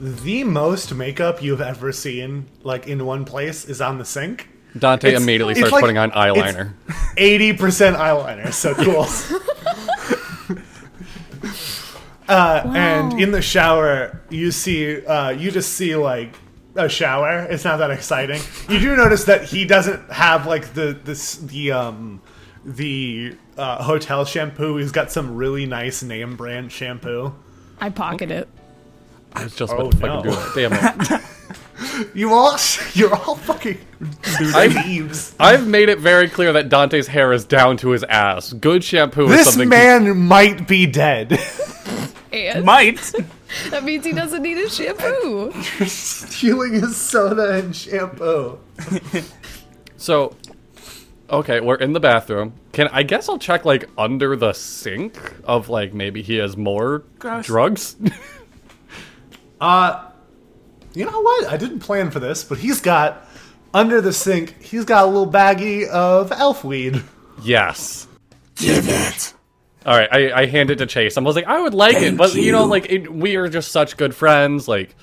[0.00, 4.48] the most makeup you've ever seen, like in one place, is on the sink.
[4.78, 6.72] Dante It's- immediately it's starts like- putting on it's- eyeliner.
[7.16, 9.06] 80% eyeliner, so cool.
[12.30, 16.34] uh, And in the shower, you see, uh, you just see like
[16.76, 17.40] a shower.
[17.50, 18.40] It's not that exciting.
[18.68, 22.22] You do notice that he doesn't have like the this the um
[22.64, 24.76] the uh, hotel shampoo.
[24.76, 27.34] He's got some really nice name brand shampoo.
[27.80, 28.48] I pocket it.
[29.32, 30.32] I was just Oh, about to fucking no.
[30.54, 30.70] do it.
[30.70, 31.22] Damn it.
[32.14, 32.58] You all,
[32.92, 33.78] you're all fucking
[34.54, 35.34] I've- thieves.
[35.40, 38.52] I've made it very clear that Dante's hair is down to his ass.
[38.52, 39.68] Good shampoo is This something.
[39.70, 41.38] man might be dead.
[42.32, 43.12] And Might.
[43.70, 45.52] that means he doesn't need his shampoo.
[45.86, 48.58] Stealing his soda and shampoo.
[49.96, 50.34] So,
[51.28, 52.54] okay, we're in the bathroom.
[52.72, 57.04] Can I guess I'll check like under the sink of like maybe he has more
[57.18, 57.44] Gross.
[57.46, 57.96] drugs.
[59.60, 60.10] Uh,
[60.94, 61.48] you know what?
[61.48, 63.28] I didn't plan for this, but he's got
[63.74, 64.60] under the sink.
[64.62, 67.02] He's got a little baggie of elf weed.
[67.42, 68.08] yes.
[68.54, 69.34] Give it.
[69.86, 71.16] All right, I, I hand it to Chase.
[71.16, 73.72] I was like, I would like it, but you know, like it, we are just
[73.72, 74.68] such good friends.
[74.68, 74.94] Like,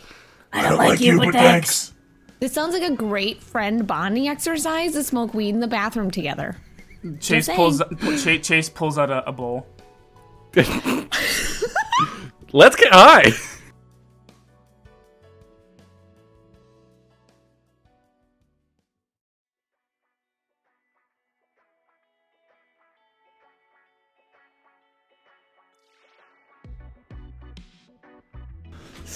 [0.54, 1.94] I don't like you, but thanks.
[2.40, 6.58] This sounds like a great friend bonding exercise to smoke weed in the bathroom together.
[7.20, 7.82] Chase pulls.
[8.22, 9.66] Chase, Chase pulls out a, a bowl.
[12.54, 13.32] let's get high.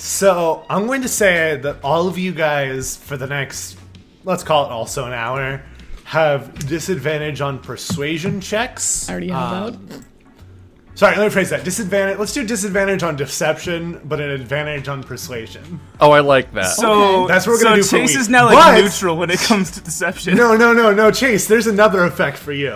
[0.02, 3.78] So I'm going to say that all of you guys, for the next,
[4.24, 5.62] let's call it also an hour,
[6.06, 9.08] have disadvantage on persuasion checks.
[9.08, 10.02] I already have Um, that.
[10.96, 11.64] Sorry, let me phrase that.
[11.64, 12.18] Disadvantage.
[12.18, 15.80] Let's do disadvantage on deception, but an advantage on persuasion.
[16.00, 16.76] Oh, I like that.
[16.76, 18.22] So That's what we're gonna so do for Chase weed.
[18.22, 20.36] is now like But- neutral when it comes to deception.
[20.36, 21.46] No, no, no, no, Chase.
[21.48, 22.76] There's another effect for you.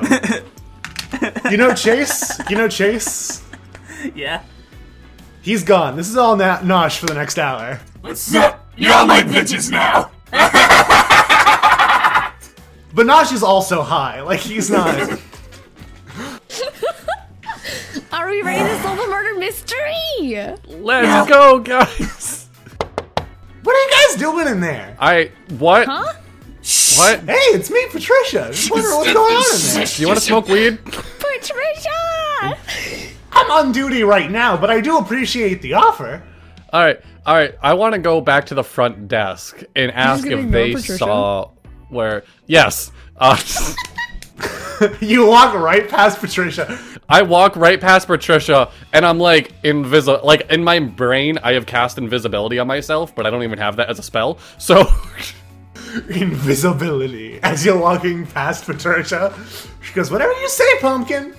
[1.50, 2.40] you know Chase.
[2.52, 3.44] You know Chase.
[4.14, 4.44] Yeah.
[5.46, 5.96] He's gone.
[5.96, 7.80] This is all na- Nosh for the next hour.
[8.02, 8.68] What's up?
[8.76, 10.12] You're all my bitches now.
[12.96, 14.22] But Nosh is also high.
[14.22, 14.88] Like he's not.
[18.14, 20.56] Are we ready to solve a murder mystery?
[20.66, 22.48] Let's go, guys.
[23.64, 24.96] what are you guys doing in there?
[24.98, 25.88] I what?
[25.88, 26.14] Huh?
[26.98, 27.20] What?
[27.26, 28.48] Hey, it's me, Patricia.
[28.54, 29.86] Just wondering what's going on in there.
[29.86, 30.80] Do you want to smoke weed?
[30.86, 32.58] Patricia!
[33.36, 36.24] I'm on duty right now, but I do appreciate the offer.
[36.72, 37.56] All right, all right.
[37.62, 40.98] I want to go back to the front desk and ask if they Patricia?
[40.98, 41.52] saw
[41.90, 42.24] where.
[42.48, 42.92] Yes.
[43.18, 43.38] Uh,
[45.00, 46.78] You walk right past Patricia.
[47.08, 50.20] I walk right past Patricia, and I'm like invisible.
[50.22, 53.78] Like in my brain, I have cast invisibility on myself, but I don't even have
[53.78, 54.38] that as a spell.
[54.58, 54.84] So
[56.10, 57.40] Invisibility.
[57.42, 59.34] As you're walking past Patricia,
[59.82, 61.34] she goes, "Whatever you say, pumpkin."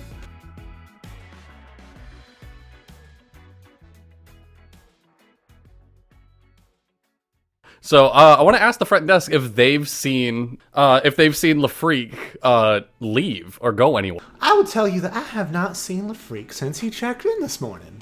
[7.87, 11.35] So uh, I want to ask the front desk if they've seen uh, if they've
[11.35, 14.25] seen Lafreak uh, leave or go anywhere.
[14.41, 17.61] I will tell you that I have not seen LaFreak since he checked in this
[17.61, 18.01] morning.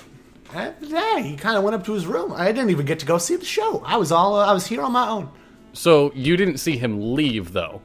[0.82, 2.34] Yeah, he kind of went up to his room.
[2.34, 3.84] I didn't even get to go see the show.
[3.86, 5.30] I was all I was here on my own.
[5.74, 7.80] So you didn't see him leave though.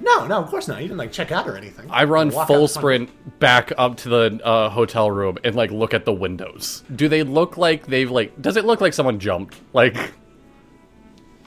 [0.00, 0.80] No, no, of course not.
[0.80, 1.88] He didn't like check out or anything.
[1.88, 2.70] I run full front.
[2.70, 6.82] sprint back up to the uh, hotel room and like look at the windows.
[6.96, 8.42] Do they look like they've like?
[8.42, 9.60] Does it look like someone jumped?
[9.72, 9.96] Like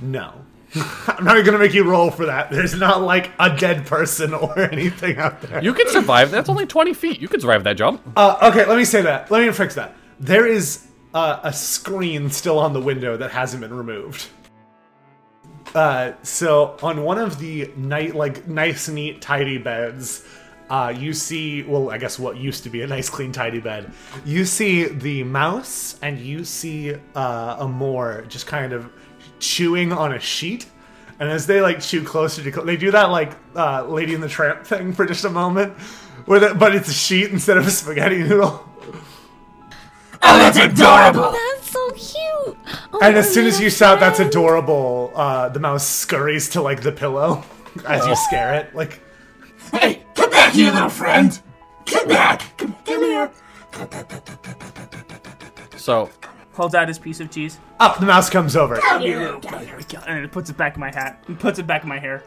[0.01, 0.33] No.
[1.07, 2.49] I'm not gonna make you roll for that.
[2.51, 5.63] There's not like a dead person or anything out there.
[5.63, 6.31] you can survive.
[6.31, 7.21] That's only twenty feet.
[7.21, 8.01] You can survive that jump.
[8.15, 9.31] Uh, okay, let me say that.
[9.31, 9.95] Let me fix that.
[10.19, 14.27] There is uh, a screen still on the window that hasn't been removed.
[15.73, 20.25] Uh, so on one of the night like nice, neat, tidy beds,
[20.69, 23.91] uh, you see well, I guess what used to be a nice, clean, tidy bed.
[24.25, 28.89] You see the mouse, and you see uh, a more just kind of
[29.39, 30.67] chewing on a sheet.
[31.19, 34.21] And as they like chew closer to, cl- they do that like uh, Lady in
[34.21, 35.73] the Tramp thing for just a moment,
[36.25, 38.67] where the, but it's a sheet instead of a spaghetti noodle.
[40.21, 41.31] Oh, that's adorable.
[41.31, 42.57] That's so cute.
[42.91, 46.81] Oh, And as soon as you shout, "That's adorable," uh, the mouse scurries to like
[46.81, 47.43] the pillow
[47.87, 48.75] as you scare it.
[48.75, 48.99] Like,
[49.71, 51.39] Hey, come back here, little friend.
[51.85, 52.57] Come back.
[52.57, 53.31] Come, come here.
[55.77, 56.09] So,
[56.55, 58.79] Holds out his piece of cheese Up, the mouse comes over.
[58.85, 59.03] and
[60.23, 61.23] it puts it back in my hat.
[61.27, 62.23] He puts it back in my hair.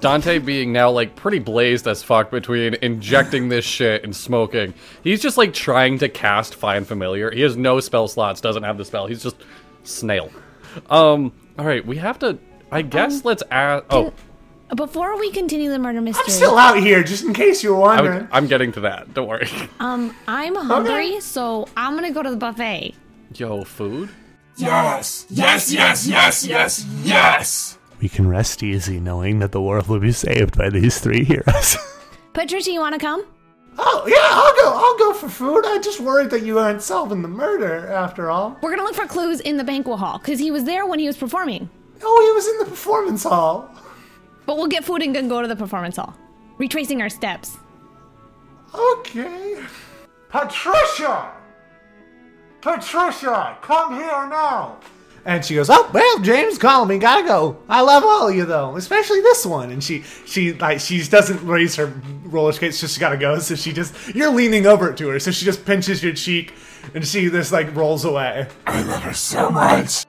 [0.00, 4.72] Dante being now like pretty blazed as fuck between injecting this shit and smoking.
[5.02, 7.30] He's just like trying to cast Find Familiar.
[7.30, 9.06] He has no spell slots, doesn't have the spell.
[9.06, 9.36] He's just
[9.82, 10.30] snail.
[10.88, 12.38] Um, all right, we have to.
[12.72, 13.84] I guess let's add.
[13.90, 14.12] Oh,
[14.74, 17.80] Before we continue the murder mystery, I'm still out here, just in case you were
[17.80, 18.22] wondering.
[18.22, 19.12] I'm, I'm getting to that.
[19.14, 19.46] Don't worry.
[19.78, 22.94] um, I'm hungry, so I'm gonna go to the buffet.
[23.34, 24.08] Yo, food.
[24.56, 27.78] Yes, yes, yes, yes, yes, yes.
[28.00, 31.76] We can rest easy knowing that the world will be saved by these three heroes.
[32.32, 33.24] Patricia, you wanna come?
[33.76, 34.78] oh yeah, I'll go.
[34.78, 35.64] I'll go for food.
[35.66, 38.56] I just worried that you aren't solving the murder after all.
[38.62, 41.06] We're gonna look for clues in the banquet hall, because he was there when he
[41.06, 41.68] was performing.
[42.02, 43.68] Oh, he was in the performance hall.
[44.46, 46.16] But we'll get food and then go to the performance hall.
[46.58, 47.58] Retracing our steps.
[48.74, 49.62] Okay.
[50.28, 51.32] Patricia!
[52.60, 54.78] Patricia, come here now.
[55.26, 56.98] And she goes, "Oh well, James, call me.
[56.98, 57.56] Gotta go.
[57.68, 61.46] I love all of you though, especially this one." And she, she, like, she doesn't
[61.46, 61.92] raise her
[62.24, 62.80] roller skates.
[62.80, 63.38] Just gotta go.
[63.38, 66.52] So she just, you're leaning over to her, so she just pinches your cheek,
[66.94, 68.48] and she just like rolls away.
[68.66, 70.04] I love her so much.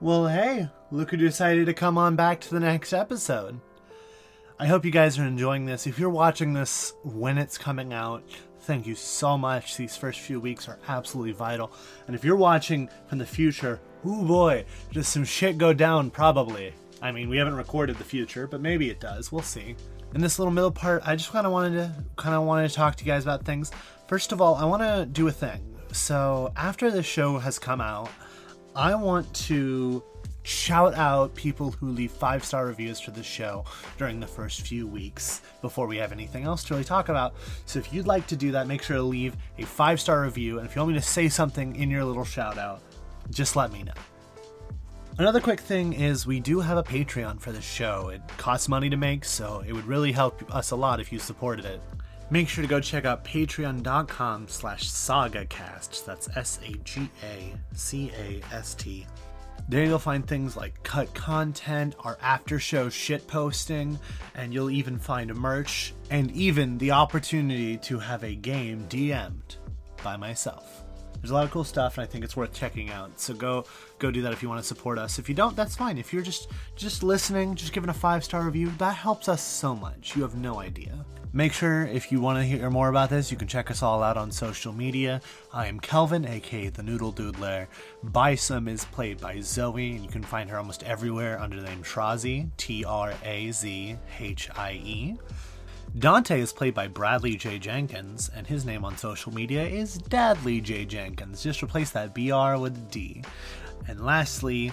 [0.00, 3.60] Well, hey, look who decided to come on back to the next episode.
[4.56, 5.88] I hope you guys are enjoying this.
[5.88, 8.22] If you're watching this when it's coming out,
[8.60, 9.76] thank you so much.
[9.76, 11.72] These first few weeks are absolutely vital.
[12.06, 16.74] And if you're watching from the future, oh boy, does some shit go down probably.
[17.02, 19.32] I mean, we haven't recorded the future, but maybe it does.
[19.32, 19.74] We'll see.
[20.14, 22.74] In this little middle part, I just kind of wanted to kind of wanted to
[22.76, 23.72] talk to you guys about things.
[24.06, 25.74] First of all, I want to do a thing.
[25.90, 28.10] So, after the show has come out,
[28.78, 30.04] I want to
[30.44, 33.64] shout out people who leave five star reviews for the show
[33.96, 37.34] during the first few weeks before we have anything else to really talk about.
[37.66, 40.58] So if you'd like to do that, make sure to leave a five star review.
[40.58, 42.80] And if you want me to say something in your little shout out,
[43.30, 43.94] just let me know.
[45.18, 48.10] Another quick thing is we do have a Patreon for the show.
[48.10, 51.18] It costs money to make, so it would really help us a lot if you
[51.18, 51.80] supported it.
[52.30, 56.04] Make sure to go check out patreon.com slash sagacast.
[56.04, 57.06] That's S-A-G-A-C-A-S-T.
[59.70, 63.98] There you'll find things like cut content, our after show shit posting,
[64.34, 69.56] and you'll even find merch, and even the opportunity to have a game DM'd
[70.02, 70.84] by myself.
[71.20, 73.18] There's a lot of cool stuff, and I think it's worth checking out.
[73.20, 73.64] So go
[73.98, 75.18] go do that if you want to support us.
[75.18, 75.98] If you don't, that's fine.
[75.98, 79.74] If you're just just listening, just giving a five star review, that helps us so
[79.74, 80.14] much.
[80.16, 81.04] You have no idea.
[81.32, 84.02] Make sure if you want to hear more about this, you can check us all
[84.02, 85.20] out on social media.
[85.52, 87.66] I am Kelvin, aka the Noodle Doodler.
[88.02, 91.82] Bysum is played by Zoe, and you can find her almost everywhere under the name
[91.82, 95.18] Trazhie, T R A Z H I E.
[95.98, 97.58] Dante is played by Bradley J.
[97.58, 100.86] Jenkins, and his name on social media is Dadley J.
[100.86, 101.42] Jenkins.
[101.42, 103.22] Just replace that BR with D.
[103.86, 104.72] And lastly,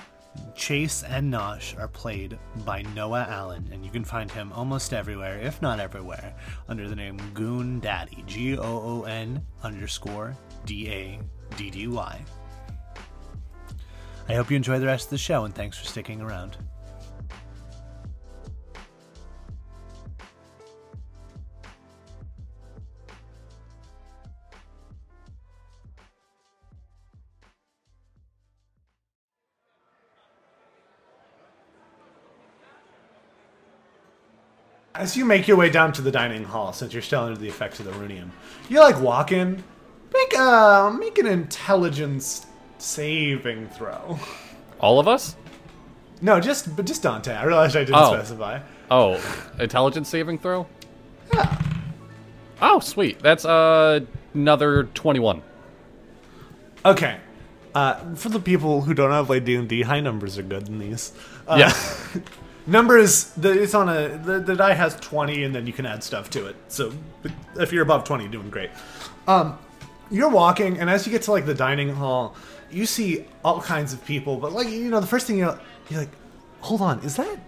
[0.56, 5.38] Chase and Nosh are played by Noah Allen, and you can find him almost everywhere,
[5.40, 6.34] if not everywhere,
[6.68, 8.24] under the name Goon Daddy.
[8.26, 11.20] G O O N underscore D A
[11.58, 12.22] D D Y.
[14.28, 16.58] I hope you enjoy the rest of the show, and thanks for sticking around.
[34.98, 37.48] As you make your way down to the dining hall, since you're still under the
[37.50, 38.30] effects of the runium,
[38.70, 39.64] you like walk in.
[40.14, 42.46] Make a make an intelligence
[42.78, 44.18] saving throw.
[44.80, 45.36] All of us?
[46.22, 47.34] No, just but just Dante.
[47.34, 48.14] I realized I didn't Oh.
[48.14, 48.60] specify.
[48.90, 49.20] Oh,
[49.60, 50.68] intelligence saving throw?
[52.62, 53.20] Oh, sweet.
[53.20, 54.02] That's uh
[54.34, 55.42] another 21.
[56.86, 57.18] Okay.
[57.74, 60.70] Uh, for the people who don't have played D and D, high numbers are good
[60.70, 61.12] in these.
[61.46, 62.22] Uh, Yeah.
[62.68, 63.26] numbers.
[63.32, 66.30] The, it's on a the, the die has twenty, and then you can add stuff
[66.32, 66.56] to it.
[66.68, 66.94] So
[67.58, 68.70] if you're above twenty, doing great.
[69.28, 69.58] Um,
[70.12, 72.36] you're walking, and as you get to like the dining hall,
[72.72, 74.38] you see all kinds of people.
[74.38, 75.60] But like you know, the first thing you know,
[75.90, 76.12] you're like,
[76.62, 77.40] hold on, is that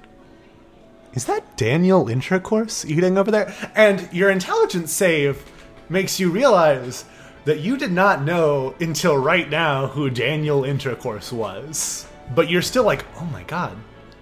[1.13, 3.53] is that Daniel Intercourse eating over there?
[3.75, 5.43] And your intelligence save
[5.89, 7.05] makes you realize
[7.45, 12.05] that you did not know until right now who Daniel Intercourse was.
[12.35, 13.77] But you're still like, oh my god,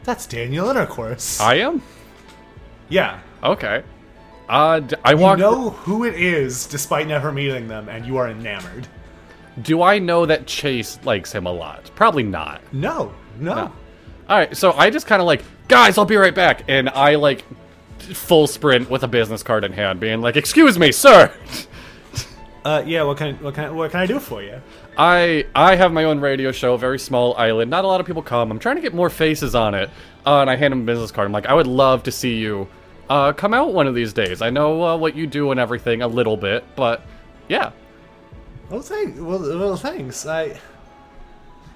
[0.05, 1.39] that's Daniel Intercourse.
[1.41, 1.81] I am?
[2.89, 3.19] yeah.
[3.43, 3.83] Okay.
[4.47, 8.29] Uh, d- I You know who it is despite never meeting them, and you are
[8.29, 8.87] enamored.
[9.61, 11.89] Do I know that Chase likes him a lot?
[11.95, 12.61] Probably not.
[12.71, 13.55] No, no.
[13.55, 13.71] No.
[14.29, 17.15] All right, so I just kind of like, guys, I'll be right back, and I
[17.15, 17.43] like
[17.99, 21.33] full sprint with a business card in hand, being like, "Excuse me, sir."
[22.63, 23.03] Uh, yeah.
[23.03, 24.59] What can what can what can I do for you?
[24.97, 27.69] I I have my own radio show, very small island.
[27.71, 28.51] Not a lot of people come.
[28.51, 29.89] I'm trying to get more faces on it.
[30.25, 31.25] Uh, and I hand him a business card.
[31.25, 32.67] I'm like, I would love to see you
[33.09, 34.41] uh, come out one of these days.
[34.41, 37.01] I know uh, what you do and everything a little bit, but
[37.47, 37.71] yeah.
[38.69, 40.25] Well, thank, well, well, thanks.
[40.25, 40.57] I, I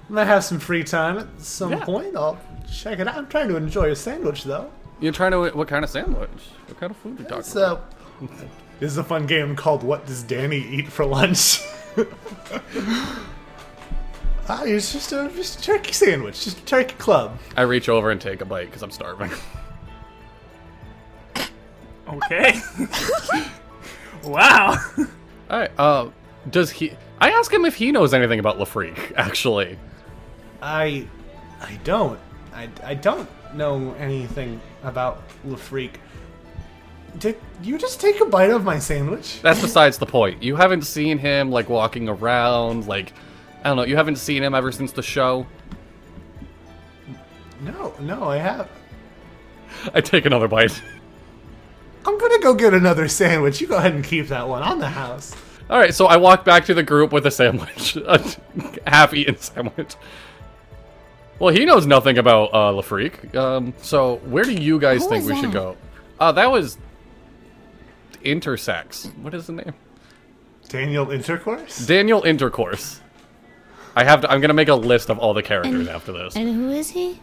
[0.08, 1.84] might have some free time at some Yeah.
[1.84, 2.16] point.
[2.16, 2.40] I'll
[2.72, 3.14] check it out.
[3.16, 4.68] I'm trying to enjoy a sandwich, though.
[4.98, 6.28] You're trying to what kind of sandwich?
[6.66, 7.84] What kind of food are you talking about?
[8.80, 11.60] So, this is a fun game called "What Does Danny Eat for Lunch?"
[14.48, 17.38] ah, it's just a just a turkey sandwich, just a turkey club.
[17.58, 19.30] I reach over and take a bite because I'm starving.
[22.12, 22.60] Okay.
[24.24, 24.76] wow.
[24.98, 25.06] All
[25.48, 25.70] right.
[25.78, 26.10] Uh,
[26.50, 26.92] does he?
[27.20, 29.12] I ask him if he knows anything about Lafreak.
[29.14, 29.78] Actually,
[30.60, 31.06] I,
[31.60, 32.18] I don't,
[32.52, 35.92] I, I don't know anything about Lafreak.
[37.18, 39.40] Did you just take a bite of my sandwich?
[39.42, 40.42] that's besides the point.
[40.42, 43.12] You haven't seen him like walking around, like
[43.64, 43.84] I don't know.
[43.84, 45.46] You haven't seen him ever since the show.
[47.62, 48.68] No, no, I have.
[49.94, 50.80] I take another bite.
[52.06, 53.60] I'm gonna go get another sandwich.
[53.60, 55.34] You go ahead and keep that one on the house.
[55.68, 58.24] All right, so I walk back to the group with a sandwich, a
[58.86, 59.94] half-eaten sandwich.
[61.38, 63.34] Well, he knows nothing about uh, Lafreak.
[63.36, 65.76] Um, so where do you guys Who think was we should go?
[66.18, 66.76] Uh, that was
[68.24, 69.14] Intersex.
[69.18, 69.74] What is the name?
[70.68, 71.86] Daniel Intercourse?
[71.86, 73.00] Daniel Intercourse.
[73.96, 74.30] I have to.
[74.30, 76.36] I'm gonna make a list of all the characters And- after this.
[76.36, 77.20] And who is he?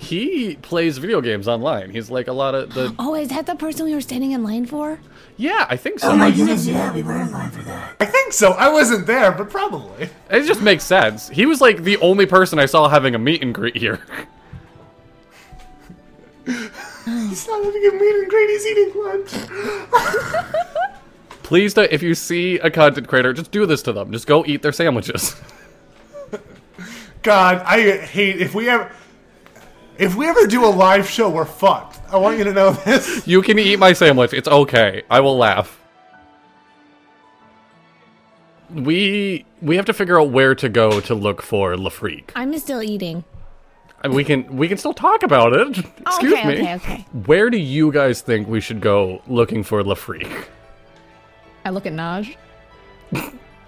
[0.00, 1.90] he plays video games online.
[1.90, 2.94] He's like a lot of the.
[3.00, 5.00] Oh, is that the person we were standing in line for?
[5.36, 6.10] Yeah, I think so.
[6.10, 7.96] Oh my goodness, yeah, we were in line for that.
[8.00, 8.52] I think so.
[8.52, 10.08] I wasn't there, but probably.
[10.30, 11.28] It just makes sense.
[11.28, 14.00] He was like the only person I saw having a meet and greet here.
[17.28, 19.30] He's not having a meet and greet, he's eating lunch.
[21.42, 24.12] Please, do, if you see a content creator, just do this to them.
[24.12, 25.34] Just go eat their sandwiches.
[27.22, 28.90] God, I hate if we ever
[29.98, 31.98] if we ever do a live show, we're fucked.
[32.12, 33.26] I want you to know this.
[33.26, 34.32] You can eat my sandwich.
[34.32, 35.02] It's okay.
[35.10, 35.80] I will laugh.
[38.70, 42.30] We we have to figure out where to go to look for Lafreak.
[42.36, 43.24] I'm still eating.
[44.04, 45.78] And We can we can still talk about it.
[46.06, 46.54] Oh, Excuse okay, me.
[46.60, 47.06] okay, okay.
[47.26, 50.44] Where do you guys think we should go looking for Lafreak?
[51.64, 52.36] I look at Naj.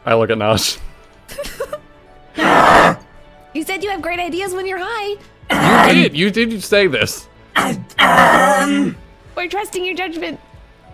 [0.06, 0.78] I look at Naj.
[3.52, 5.88] You said you have great ideas when you're high.
[5.88, 6.16] You did.
[6.16, 7.26] You did say this.
[7.56, 8.96] Um,
[9.36, 10.38] We're trusting your judgment.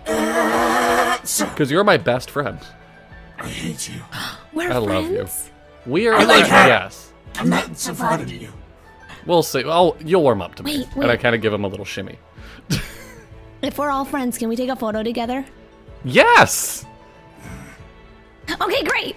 [0.07, 2.57] Uh, because you're my best friend.
[3.37, 4.01] I hate you.
[4.53, 5.27] We're I love you.
[5.85, 6.67] We are like like her.
[6.67, 7.13] yes.
[7.35, 8.51] I'm not so fond of you.
[9.27, 9.63] We'll see.
[9.65, 11.85] Oh, you'll warm up to me, Wait, and I kind of give him a little
[11.85, 12.17] shimmy.
[13.59, 15.43] If we're all friends, can we take a photo together?
[16.05, 16.85] Yes.
[18.61, 19.15] Okay, great.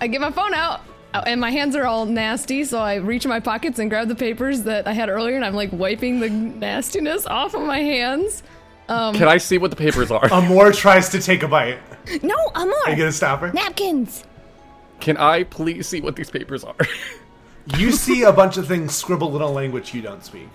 [0.00, 0.80] I get my phone out,
[1.14, 4.08] uh, and my hands are all nasty, so I reach in my pockets and grab
[4.08, 7.78] the papers that I had earlier, and I'm like wiping the nastiness off of my
[7.78, 8.42] hands.
[8.88, 10.28] Can I see what the papers are?
[10.32, 11.78] Amor tries to take a bite.
[12.22, 12.96] No, Are you Amor.
[12.96, 13.52] gonna stop her?
[13.52, 14.24] Napkins.
[14.98, 16.74] Can I please see what these papers are?
[17.66, 20.48] You see a bunch of things scribbled in a language you don't speak.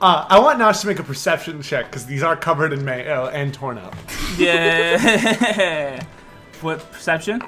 [0.00, 3.28] Uh, I want Nash to make a perception check because these are covered in mayo
[3.28, 3.94] and torn up.
[4.36, 6.04] Yeah.
[6.60, 7.40] what perception?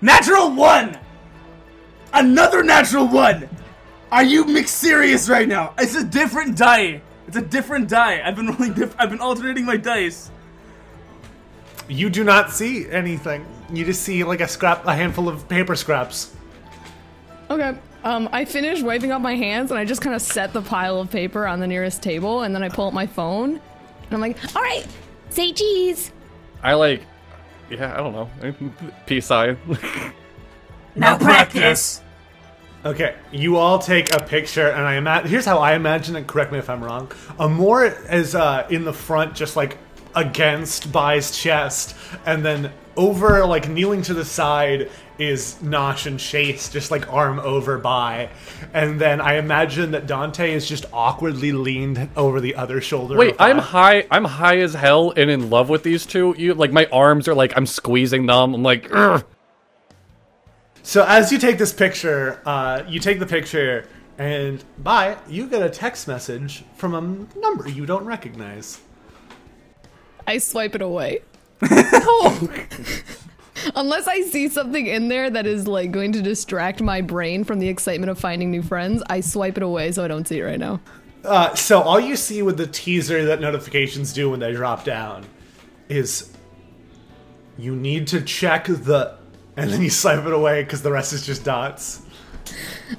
[0.00, 0.98] Natural one.
[2.12, 3.48] Another natural one.
[4.12, 5.74] Are you mixed serious right now?
[5.78, 7.02] It's a different die.
[7.26, 8.22] It's a different die.
[8.24, 8.74] I've been rolling.
[8.74, 10.30] Diff- I've been alternating my dice.
[11.88, 13.44] You do not see anything.
[13.72, 16.30] You just see like a scrap, a handful of paper scraps.
[17.50, 17.76] Okay.
[18.02, 21.00] Um, I finish wiping off my hands, and I just kind of set the pile
[21.00, 24.20] of paper on the nearest table, and then I pull up my phone, and I'm
[24.20, 24.86] like, All right.
[25.30, 26.12] Say cheese.
[26.62, 27.02] I like,
[27.70, 28.30] yeah, I don't know.
[29.06, 29.58] Peace sign.
[30.96, 32.00] Now practice.
[32.84, 35.28] Okay, you all take a picture, and I imagine.
[35.28, 36.26] Here's how I imagine it.
[36.26, 37.10] Correct me if I'm wrong.
[37.40, 39.78] Amor is uh, in the front, just like
[40.14, 46.68] against Bai's chest, and then over, like kneeling to the side, is Nosh and Chase,
[46.68, 48.30] just like arm over by.
[48.72, 53.16] and then I imagine that Dante is just awkwardly leaned over the other shoulder.
[53.16, 53.36] Wait.
[53.38, 54.06] I'm high.
[54.10, 56.34] I'm high as hell and in love with these two.
[56.36, 58.54] You like my arms are like I'm squeezing them.
[58.54, 59.24] I'm like, Ugh.
[60.82, 63.88] So as you take this picture, uh, you take the picture,
[64.18, 68.80] and by you get a text message from a number you don't recognize.
[70.26, 71.20] I swipe it away.
[73.76, 77.58] Unless I see something in there that is like going to distract my brain from
[77.58, 80.44] the excitement of finding new friends, I swipe it away so I don't see it
[80.44, 80.80] right now.
[81.24, 85.24] Uh, so all you see with the teaser that notifications do when they drop down
[85.88, 86.32] is
[87.56, 89.16] you need to check the,
[89.56, 92.02] and then you swipe it away because the rest is just dots.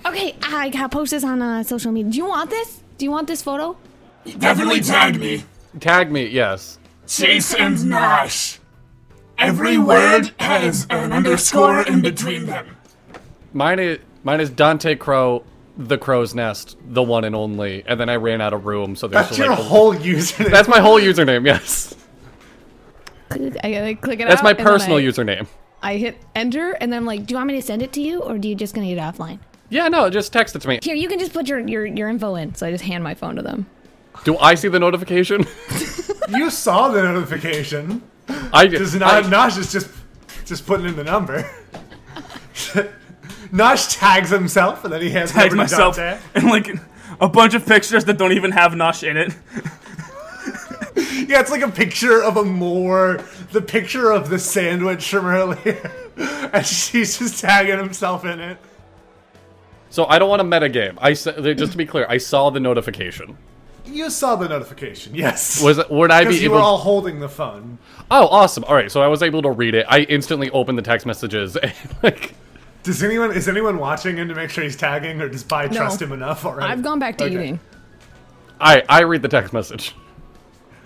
[0.06, 2.12] Okay, I gotta post this on uh, social media.
[2.12, 2.82] Do you want this?
[2.98, 3.78] Do you want this photo?
[4.40, 5.44] Definitely tag me.
[5.80, 6.80] Tag me, yes.
[7.06, 8.60] Chase and Nash.
[9.38, 12.78] Every word has an underscore in between them.
[13.54, 15.44] Mine is mine is Dante Crow,
[15.78, 17.84] the Crow's Nest, the one and only.
[17.86, 20.52] And then I ran out of room, so there's That's like your a- whole username.
[20.52, 21.46] That's my whole username.
[21.46, 21.94] Yes,
[23.32, 23.38] I
[23.72, 24.44] gotta click it that's out.
[24.44, 25.48] my personal I- username.
[25.84, 28.02] I hit Enter, and then I'm like, do you want me to send it to
[28.02, 29.40] you, or do you just gonna get it offline?
[29.70, 30.80] Yeah, no, just text it to me.
[30.82, 32.56] Here, you can just put your your, your info in.
[32.56, 33.68] so I just hand my phone to them.
[34.24, 35.46] Do I see the notification?
[36.30, 38.02] you saw the notification.
[38.28, 39.90] I Does I- not Nosh is just
[40.46, 41.50] just putting in the number.
[43.52, 46.22] Nosh tags himself and then he has it Tag over to myself Dante.
[46.36, 46.68] and like
[47.22, 49.34] a bunch of pictures that don't even have Nosh in it.
[51.28, 53.22] Yeah, it's like a picture of Amor,
[53.52, 55.92] the picture of the sandwich from earlier,
[56.54, 58.58] and she's just tagging himself in it.
[59.90, 60.98] So I don't want to metagame.
[61.02, 63.38] I sa- just to be clear, I saw the notification.
[63.88, 65.62] You saw the notification, yes.
[65.62, 66.56] Was would I because be you able?
[66.58, 67.78] were all holding the phone.
[68.12, 68.64] Oh, awesome!
[68.66, 69.86] All right, so I was able to read it.
[69.90, 71.56] I instantly opened the text messages.
[71.56, 71.74] And,
[72.04, 72.34] like,
[72.84, 76.02] Does anyone is anyone watching him to make sure he's tagging, or does Bai trust
[76.02, 76.72] him enough already?
[76.72, 77.34] I've gone back to Okay.
[77.36, 77.60] eating.
[78.60, 79.96] I I read the text message.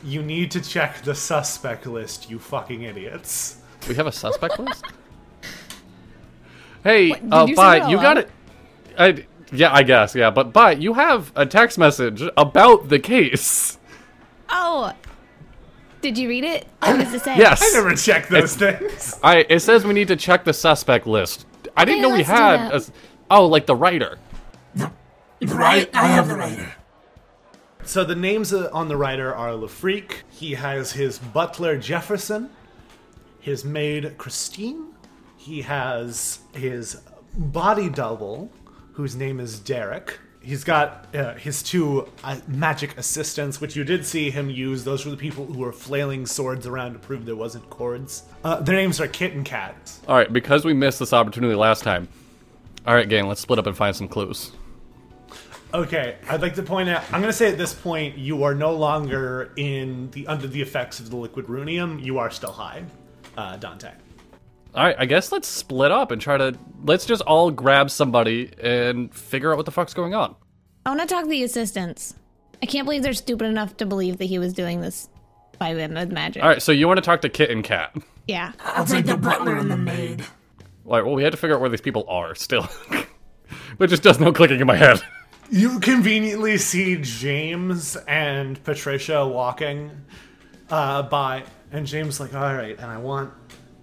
[0.03, 3.57] You need to check the suspect list, you fucking idiots.
[3.87, 4.83] We have a suspect list.
[6.83, 8.29] Hey, What, did uh, you Bye, you got it.
[8.97, 13.77] I yeah, I guess yeah, but but you have a text message about the case.
[14.49, 14.93] Oh,
[16.01, 16.67] did you read it?
[16.79, 17.37] What does it say?
[17.37, 19.19] Yes, I never check those things.
[19.23, 21.45] I it says we need to check the suspect list.
[21.75, 22.57] I didn't Okay, know we had.
[22.57, 22.71] that.
[22.71, 22.91] A, s-
[23.29, 24.17] oh, like the writer.
[25.41, 25.89] Right?
[25.95, 26.73] I have the writer.
[27.85, 30.23] So the names uh, on the writer are Lafreak.
[30.29, 32.49] He has his butler Jefferson,
[33.39, 34.87] his maid Christine.
[35.37, 37.01] He has his
[37.37, 38.51] body double,
[38.99, 40.19] whose name is Derek.
[40.41, 44.83] He's got uh, his two uh, magic assistants, which you did see him use.
[44.83, 48.23] Those were the people who were flailing swords around to prove there wasn't cords.
[48.43, 49.93] Uh, their names are Kit and Cat.
[50.05, 52.09] All right, because we missed this opportunity last time.
[52.85, 54.51] All right, gang, let's split up and find some clues.
[55.73, 57.03] Okay, I'd like to point out.
[57.13, 60.61] I'm going to say at this point, you are no longer in the under the
[60.61, 62.03] effects of the liquid runium.
[62.03, 62.83] You are still high,
[63.37, 63.91] uh, Dante.
[64.75, 68.51] All right, I guess let's split up and try to let's just all grab somebody
[68.61, 70.35] and figure out what the fuck's going on.
[70.85, 72.13] I want to talk to the assistants.
[72.61, 75.09] I can't believe they're stupid enough to believe that he was doing this
[75.57, 76.43] by the with magic.
[76.43, 77.95] All right, so you want to talk to Kit and Cat?
[78.27, 78.51] Yeah.
[78.63, 80.23] I'll take the butler and the maid.
[80.85, 82.67] All right, well, we had to figure out where these people are still,
[83.77, 85.01] but just does no clicking in my head.
[85.51, 89.91] You conveniently see James and Patricia walking
[90.69, 93.33] uh, by, and James like, "All right, and I want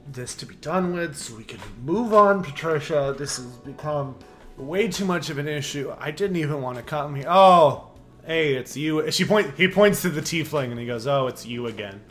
[0.09, 3.15] this to be done with, so we can move on, Patricia.
[3.17, 4.17] This has become
[4.57, 5.93] way too much of an issue.
[5.99, 7.27] I didn't even want to come here.
[7.29, 7.91] Oh,
[8.25, 9.55] hey, it's you." She point.
[9.57, 12.03] He points to the tiefling, and he goes, "Oh, it's you again."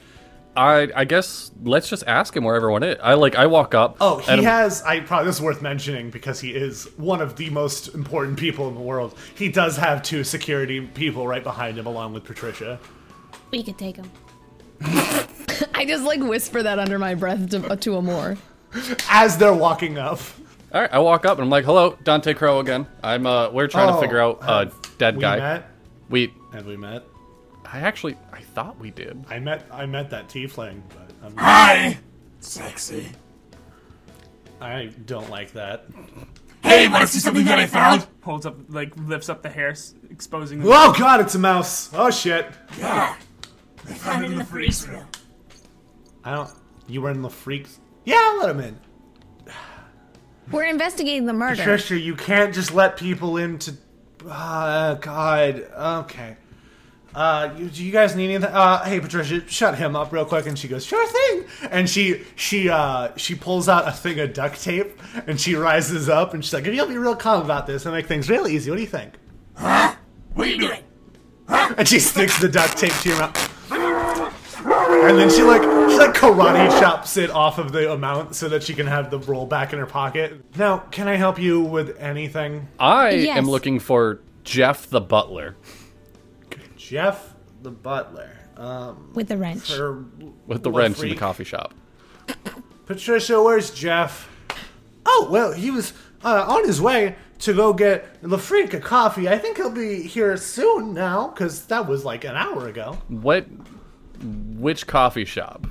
[0.57, 2.97] I I guess let's just ask him where everyone is.
[3.03, 3.97] I like I walk up.
[3.99, 4.81] Oh, he has.
[4.83, 8.67] I probably this is worth mentioning because he is one of the most important people
[8.69, 9.17] in the world.
[9.35, 12.79] He does have two security people right behind him, along with Patricia.
[13.51, 14.09] We could take him.
[15.77, 18.37] I just like whisper that under my breath to, to Amor.
[19.09, 20.19] As they're walking up,
[20.73, 22.87] All right, I walk up and I'm like, "Hello, Dante Crow again.
[23.03, 25.37] I'm uh, we're trying to Oh, figure out uh, have dead we guy.
[25.37, 25.69] met.
[26.09, 27.03] We Have we met?
[27.65, 29.23] I actually I thought we did.
[29.29, 29.65] I met.
[29.71, 31.43] I met that tiefling, but I'm, not.
[31.43, 31.97] Hi!
[32.39, 33.09] Sexy.
[34.61, 35.85] I don't like that.
[36.63, 38.07] Hey, wanna see something that I found?
[38.21, 39.75] Holds up, like lifts up the hair,
[40.09, 40.59] exposing.
[40.61, 41.89] The- Oh God, it's a mouse.
[41.93, 42.47] Oh shit.
[42.77, 43.15] Yeah.
[43.87, 45.05] I found it in the freezer.
[46.25, 46.49] I don't.
[46.87, 47.79] You were in the freaks.
[48.03, 48.79] Yeah, let him in.
[50.51, 51.55] We're investigating the murder.
[51.55, 53.75] Patricia, you can't just let people into.
[54.27, 55.67] Uh, God.
[55.77, 56.37] Okay.
[57.13, 58.53] Uh, you, do you guys need anything?
[58.53, 60.45] Uh, hey Patricia, shut him up real quick.
[60.47, 61.45] And she goes, sure thing.
[61.71, 66.09] And she she uh she pulls out a thing of duct tape and she rises
[66.09, 68.69] up and she's like, you'll be real calm about this and make things real easy.
[68.69, 69.13] What do you think?
[69.55, 69.97] What
[70.37, 70.81] are you doing?
[71.47, 73.54] And she sticks the duct tape to your mouth.
[74.67, 78.63] And then she like she like karate chops it off of the amount so that
[78.63, 80.43] she can have the roll back in her pocket.
[80.57, 82.67] Now, can I help you with anything?
[82.79, 83.37] I Yes.
[83.37, 85.55] am looking for Jeff the butler.
[86.77, 88.31] Jeff the butler.
[88.57, 89.71] Um, With the wrench.
[89.73, 90.05] for
[90.47, 91.73] With the wrench in the coffee shop.
[92.85, 94.29] Patricia, where's Jeff?
[95.05, 95.93] Oh, well, he was
[96.23, 99.27] uh, on his way to go get Lafreak a coffee.
[99.27, 102.97] I think he'll be here soon now, because that was like an hour ago.
[103.09, 103.45] What?
[104.23, 105.67] Which coffee shop?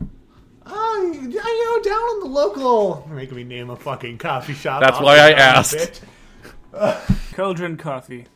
[0.00, 3.08] Um, oh, you know, down in the local.
[3.12, 4.80] Making me name a fucking coffee shop.
[4.82, 6.02] That's why I asked.
[6.72, 7.32] bitch.
[7.34, 8.26] Cauldron Coffee.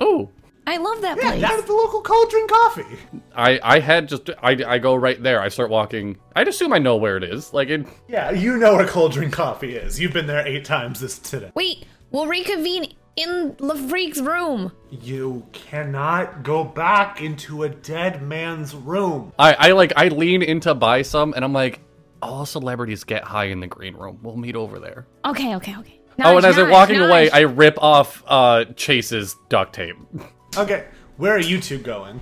[0.00, 0.30] Oh,
[0.66, 1.40] I love that Yeah, place.
[1.42, 2.96] down at the local Cauldron Coffee.
[3.34, 5.40] I I had just I I go right there.
[5.40, 6.18] I start walking.
[6.34, 7.52] I'd assume I know where it is.
[7.52, 7.86] Like it.
[8.08, 9.98] Yeah, you know where Cauldron Coffee is.
[10.00, 11.50] You've been there eight times this today.
[11.54, 14.72] Wait, we'll reconvene in LaFreak's room.
[14.90, 19.32] You cannot go back into a dead man's room.
[19.38, 21.80] I I like I lean in to buy some, and I'm like,
[22.22, 24.18] all celebrities get high in the green room.
[24.22, 25.06] We'll meet over there.
[25.24, 26.00] Okay, okay, okay.
[26.22, 29.96] oh, and as they're walking away, I I rip off uh Chase's duct tape.
[30.58, 30.86] Okay,
[31.18, 32.18] where are you two going?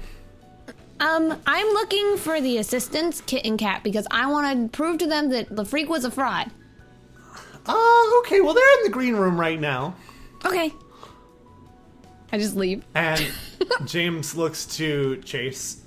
[0.99, 5.07] um, I'm looking for the assistants, Kit and Cat, because I want to prove to
[5.07, 6.51] them that the LaFreak was a fraud.
[7.67, 9.95] Oh, okay, well, they're in the green room right now.
[10.45, 10.73] Okay.
[12.35, 12.85] I just leave.
[12.97, 13.25] And
[13.85, 15.83] James looks to Chase.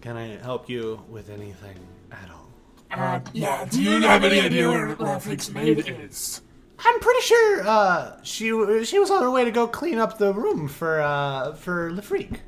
[0.00, 1.78] Can I help you with anything
[2.10, 2.48] at all?
[2.90, 6.40] Uh, yeah, do you have any idea where Lafreak's maid is?
[6.84, 8.46] I'm pretty sure uh, she
[8.84, 12.40] she was on her way to go clean up the room for uh, for Lafreak.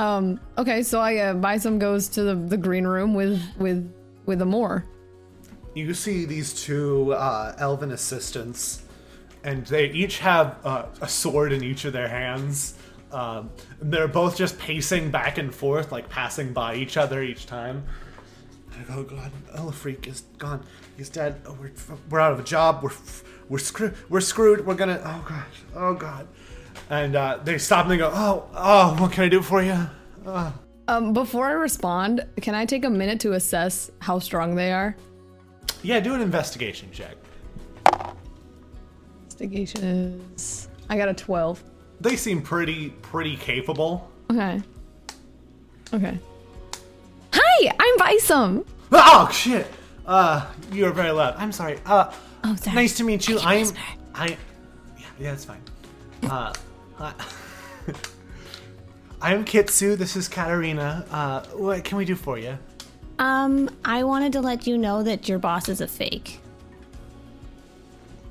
[0.00, 0.40] Um.
[0.56, 3.92] Okay, so I uh, buy some goes to the, the green room with with
[4.24, 4.86] with Amor.
[5.74, 8.82] You see these two uh, elven assistants,
[9.44, 12.78] and they each have uh, a sword in each of their hands.
[13.12, 13.50] Um,
[13.82, 17.84] they're both just pacing back and forth, like passing by each other each time.
[18.88, 20.64] Oh god, Elefreak is gone.
[20.96, 21.42] He's dead.
[21.44, 21.72] Oh, we're,
[22.08, 22.82] we're out of a job.
[22.82, 22.96] We're
[23.50, 23.94] we're screwed.
[24.08, 24.64] We're screwed.
[24.64, 24.98] We're gonna.
[25.04, 25.44] Oh god.
[25.76, 26.26] Oh god.
[26.90, 29.78] And uh, they stop and they go, oh oh, what can I do for you?
[30.26, 30.50] Uh,
[30.88, 31.12] Um.
[31.12, 34.96] Before I respond, can I take a minute to assess how strong they are?
[35.82, 37.14] yeah, do an investigation check.
[39.24, 39.84] Investigation
[40.34, 40.68] is.
[40.88, 41.62] I got a twelve.
[42.00, 44.10] They seem pretty pretty capable.
[44.30, 44.60] Okay.
[45.94, 46.18] Okay.
[47.32, 48.66] Hi, I'm Visum.
[48.92, 49.66] Oh shit!
[50.06, 51.34] Uh, you are very loud.
[51.36, 51.78] I'm sorry.
[51.86, 52.12] Uh,
[52.42, 52.74] Oh, sorry.
[52.74, 53.38] nice to meet you.
[53.38, 53.66] I'm.
[54.14, 54.36] I.
[54.98, 55.62] Yeah, yeah, it's fine.
[56.24, 56.52] Uh,
[57.00, 57.12] uh
[59.22, 59.98] I'm Kitsu.
[59.98, 61.04] This is Katarina.
[61.10, 62.56] Uh, what can we do for you?
[63.18, 66.40] Um, I wanted to let you know that your boss is a fake.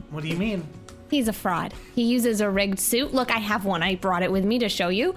[0.10, 0.66] What do you mean?
[1.12, 1.76] He's a fraud.
[1.94, 3.14] He uses a rigged suit.
[3.14, 3.84] Look, I have one.
[3.84, 5.14] I brought it with me to show you.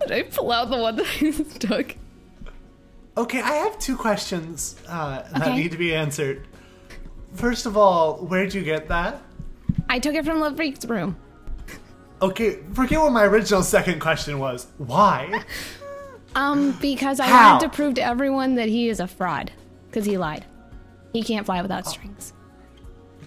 [0.00, 1.96] Did I pull out the one that I took?
[3.16, 5.56] Okay, I have two questions uh, that Okay.
[5.56, 6.46] need to be answered.
[7.34, 9.20] First of all, where'd you get that?
[9.88, 11.16] I took it from Love Freak's room.
[12.22, 14.66] Okay, forget what my original second question was.
[14.78, 15.44] Why?
[16.34, 17.54] Um, because I How?
[17.54, 19.50] wanted to prove to everyone that he is a fraud.
[19.88, 20.44] Because he lied.
[21.12, 22.32] He can't fly without strings.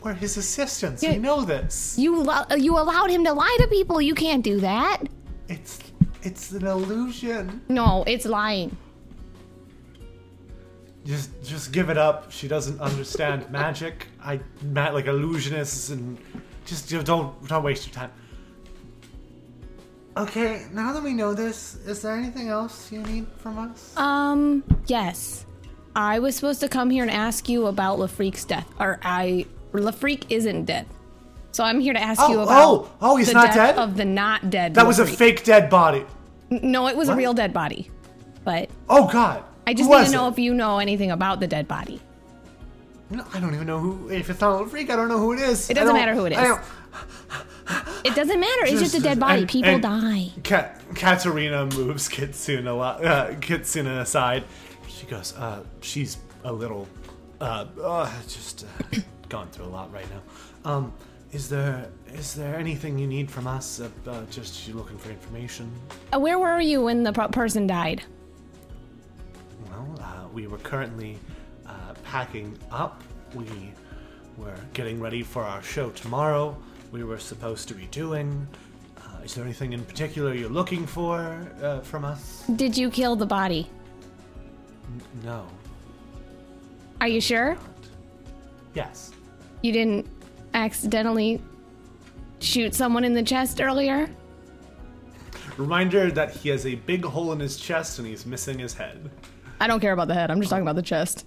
[0.01, 1.03] We're his assistants.
[1.03, 1.13] Yeah.
[1.13, 1.97] We know this.
[1.97, 4.01] You lo- you allowed him to lie to people.
[4.01, 5.03] You can't do that.
[5.49, 5.79] It's
[6.21, 7.61] it's an illusion.
[7.67, 8.75] No, it's lying.
[11.05, 12.31] Just just give it up.
[12.31, 14.07] She doesn't understand magic.
[14.23, 14.39] I
[14.73, 16.17] like illusionists and
[16.65, 18.11] just you don't don't waste your time.
[20.15, 23.97] Okay, now that we know this, is there anything else you need from us?
[23.97, 25.45] Um, yes.
[25.95, 28.67] I was supposed to come here and ask you about Lafreak's death.
[28.79, 30.85] Or I Lafreak isn't dead.
[31.51, 33.77] So I'm here to ask you Oh, about oh, oh, he's the not death dead?
[33.77, 34.73] of the not dead.
[34.75, 36.05] that was a fake dead body.
[36.49, 37.15] No, it was What?
[37.15, 37.89] a real dead body.
[38.43, 39.43] But Oh God!
[39.65, 40.31] I just Who need to know it?
[40.31, 42.01] if you know anything about the dead body.
[43.09, 44.09] No, I don't even know who.
[44.09, 45.69] If it's not a freak, I don't know who it is.
[45.69, 46.37] It doesn't matter who it is.
[46.39, 46.57] I is.
[48.03, 48.65] It doesn't matter.
[48.65, 49.41] It's just a dead body.
[49.41, 50.31] and- People and die.
[50.43, 54.43] Ka- Katerina moves Kitsune a lot, uh, Kitsune aside.
[54.87, 56.87] She goes, uh, she's a little,
[57.39, 58.99] uh, uh just uh,
[59.29, 60.69] going through a lot right now.
[60.71, 60.93] Um,
[61.31, 63.79] is there is there anything you need from us?
[63.79, 65.71] Uh, uh, just you looking for information?
[66.13, 68.03] Uh, where were you when the pro- person died?
[69.69, 71.17] Well, uh, we were currently
[71.65, 73.01] uh, packing up.
[73.33, 73.71] We
[74.37, 76.55] were getting ready for our show tomorrow.
[76.93, 78.47] We were supposed to be doing.
[78.97, 82.43] Uh, is there anything in particular you're looking for uh, from us?
[82.55, 83.67] Did you kill the body?
[85.23, 85.47] No.
[87.01, 87.57] Are you sure?
[88.75, 89.11] Yes.
[89.63, 90.05] You didn't
[90.53, 91.41] accidentally
[92.39, 94.07] shoot someone in the chest earlier?
[95.57, 99.09] Reminder that he has a big hole in his chest and he's missing his head.
[99.59, 100.29] I don't care about the head.
[100.29, 101.25] I'm just talking about the chest.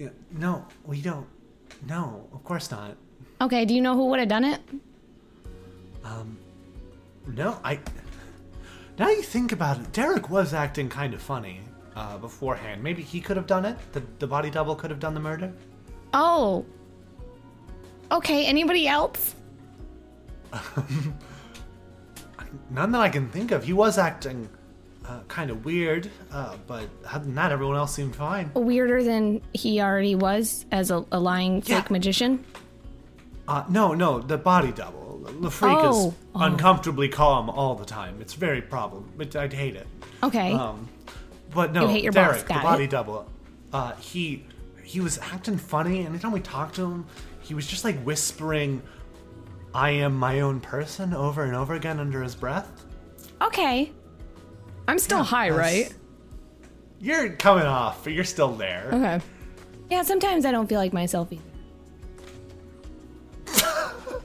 [0.00, 1.28] Yeah, no, we don't.
[1.86, 2.96] No, of course not.
[3.40, 4.60] Okay, do you know who would have done it?
[7.28, 7.78] No, I.
[8.98, 11.60] Now you think about it, Derek was acting kind of funny
[11.96, 12.82] uh, beforehand.
[12.82, 13.76] Maybe he could have done it.
[13.92, 15.52] The the body double could have done the murder.
[16.14, 16.64] Oh.
[18.12, 19.34] Okay, anybody else?
[22.70, 23.64] None that I can think of.
[23.64, 24.48] He was acting
[25.04, 28.50] uh, kind of weird, uh, but other than that, everyone else seemed fine.
[28.54, 31.80] Weirder than he already was as a, a lying Yeah.
[31.80, 32.44] fake magician?
[33.48, 35.05] Uh, no, no, the body double.
[35.40, 36.40] The freak Oh, is oh.
[36.42, 38.18] uncomfortably calm all the time.
[38.20, 39.10] It's very problem.
[39.18, 39.86] It, I'd hate it.
[40.22, 40.52] Okay.
[40.52, 40.88] Um,
[41.54, 42.90] but no, You hate your boss, Derek, got the body it.
[42.90, 43.26] double.
[43.72, 44.44] Uh, he
[44.82, 46.06] he was acting funny.
[46.06, 47.06] Anytime we talked to him,
[47.40, 48.82] he was just like whispering,
[49.74, 52.84] "I am my own person" over and over again under his breath.
[53.42, 53.92] okay.
[54.88, 55.92] I'm still high, right?
[57.00, 58.88] You're coming off, but you're still there.
[58.92, 59.20] Okay.
[59.90, 61.42] Yeah, sometimes I don't feel like myself either.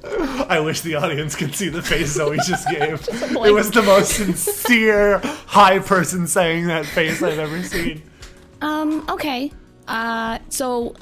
[0.04, 3.08] I wish the audience could see the face Zoe just gave.
[3.10, 8.02] it was the most sincere high person saying that face I've ever seen.
[8.62, 9.52] Um, okay.
[9.88, 10.96] Uh, so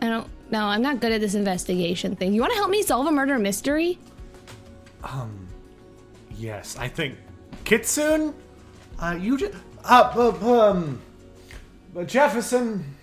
[0.00, 2.32] I don't no, I'm not good at this investigation thing.
[2.32, 3.98] You want to help me solve a murder mystery?
[5.02, 5.48] Um,
[6.36, 7.16] yes, I think
[7.64, 8.34] Kitsune.
[8.98, 9.52] Uh, you just
[9.84, 11.00] uh, um,
[12.06, 12.94] Jefferson.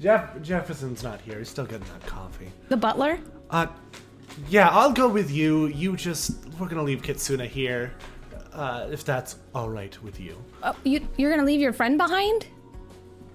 [0.00, 1.38] Jeff Jefferson's not here.
[1.38, 2.50] He's still getting that coffee.
[2.68, 3.18] The butler?
[3.50, 3.66] Uh,
[4.48, 5.66] yeah, I'll go with you.
[5.68, 7.92] You just we're gonna leave Kitsune here,
[8.52, 10.36] uh, if that's all right with you.
[10.62, 12.46] Oh, you you're gonna leave your friend behind?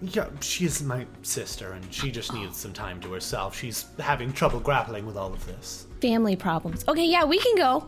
[0.01, 3.55] Yeah, she's my sister, and she just needs some time to herself.
[3.57, 5.87] She's having trouble grappling with all of this.
[6.01, 6.85] Family problems.
[6.87, 7.85] Okay, yeah, we can go.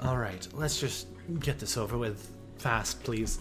[0.00, 1.08] All right, let's just
[1.40, 3.38] get this over with fast, please.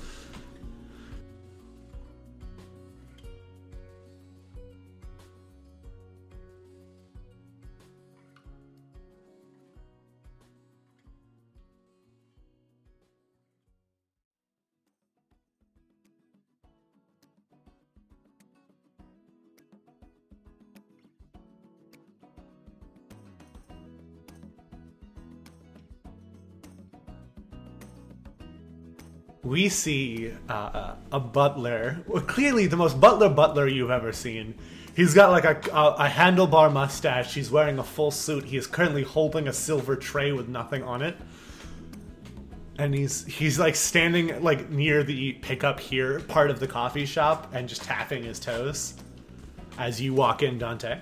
[29.47, 34.55] We see uh, a butler, clearly the most butler butler you've ever seen.
[34.95, 37.33] He's got like a, a, a handlebar mustache.
[37.33, 38.43] He's wearing a full suit.
[38.43, 41.15] He is currently holding a silver tray with nothing on it.
[42.79, 47.51] And he's he's like standing like near the pickup here part of the coffee shop
[47.53, 48.95] and just tapping his toes
[49.79, 50.99] as you walk in, Dante.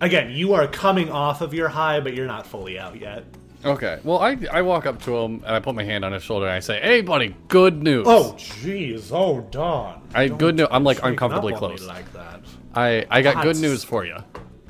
[0.00, 3.24] Again, you are coming off of your high, but you're not fully out yet.
[3.66, 3.98] Okay.
[4.04, 6.46] Well, I I walk up to him and I put my hand on his shoulder
[6.46, 9.10] and I say, "Hey, buddy, good news." Oh, jeez.
[9.12, 10.02] Oh, Don.
[10.14, 11.88] I- Don't good news- I'm, like, uncomfortably up on me close.
[11.88, 12.40] like that.
[12.74, 14.16] I I got good That's- news for you.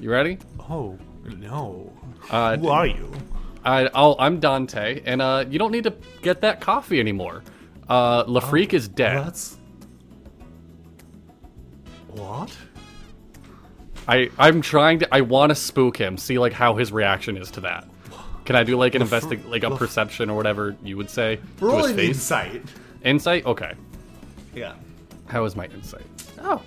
[0.01, 0.39] You ready?
[0.71, 0.99] Oh,
[1.39, 1.93] no.
[2.31, 3.11] Uh, Who are you?
[3.65, 7.43] I I'll, I'm Dante, and uh, you don't need to get that coffee anymore.
[7.89, 9.25] Uh, Lafreak is dead.
[9.27, 9.57] That's.
[12.09, 12.57] What?
[14.09, 15.15] I I'm trying to.
[15.15, 16.17] I want to spook him.
[16.17, 17.87] See like how his reaction is to that.
[18.47, 21.11] Can I do like an Lafre- investi like a Laf- perception or whatever you would
[21.11, 22.63] say to Roll his an insight.
[23.05, 23.45] Insight.
[23.45, 23.73] Okay.
[24.55, 24.75] Yeah.
[25.27, 26.07] How is my insight?
[26.41, 26.63] Oh,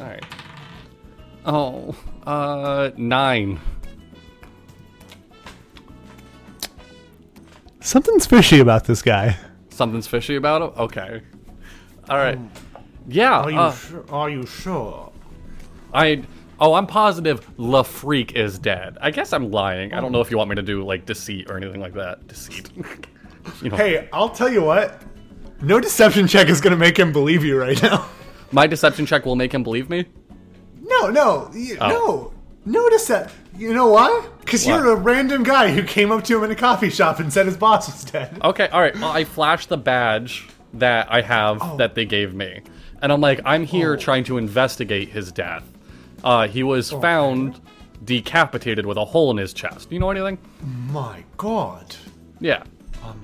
[0.00, 0.24] all right.
[1.46, 3.60] Oh, uh, nine.
[7.80, 9.36] Something's fishy about this guy.
[9.70, 10.70] Something's fishy about him.
[10.76, 11.22] Okay.
[12.08, 12.38] All right.
[13.08, 13.40] Yeah.
[13.40, 14.04] Are you uh, sure?
[14.10, 15.12] Are you sure?
[15.94, 16.22] I.
[16.60, 18.98] Oh, I'm positive Lafreak is dead.
[19.00, 19.94] I guess I'm lying.
[19.94, 22.26] I don't know if you want me to do like deceit or anything like that.
[22.28, 22.70] Deceit.
[23.62, 25.00] you know, Hey, I'll tell you what.
[25.62, 28.06] No deception check is gonna make him believe you right now.
[28.52, 30.04] my deception check will make him believe me.
[30.82, 31.50] No, no,
[31.80, 31.88] Oh.
[31.88, 32.32] no,
[32.66, 33.30] no decep.
[33.56, 34.26] You know why?
[34.40, 37.32] Because you're a random guy who came up to him in a coffee shop and
[37.32, 38.38] said his boss was dead.
[38.42, 38.94] Okay, all right.
[38.94, 41.76] Well, I flash the badge that I have Oh.
[41.78, 42.62] that they gave me,
[43.00, 43.96] and I'm like, I'm here oh.
[43.96, 45.64] trying to investigate his death.
[46.24, 47.60] Uh, he was found
[48.04, 49.88] decapitated with a hole in his chest.
[49.88, 50.38] Do You know anything?
[50.90, 51.94] My God.
[52.40, 52.62] Yeah.
[53.04, 53.20] Um,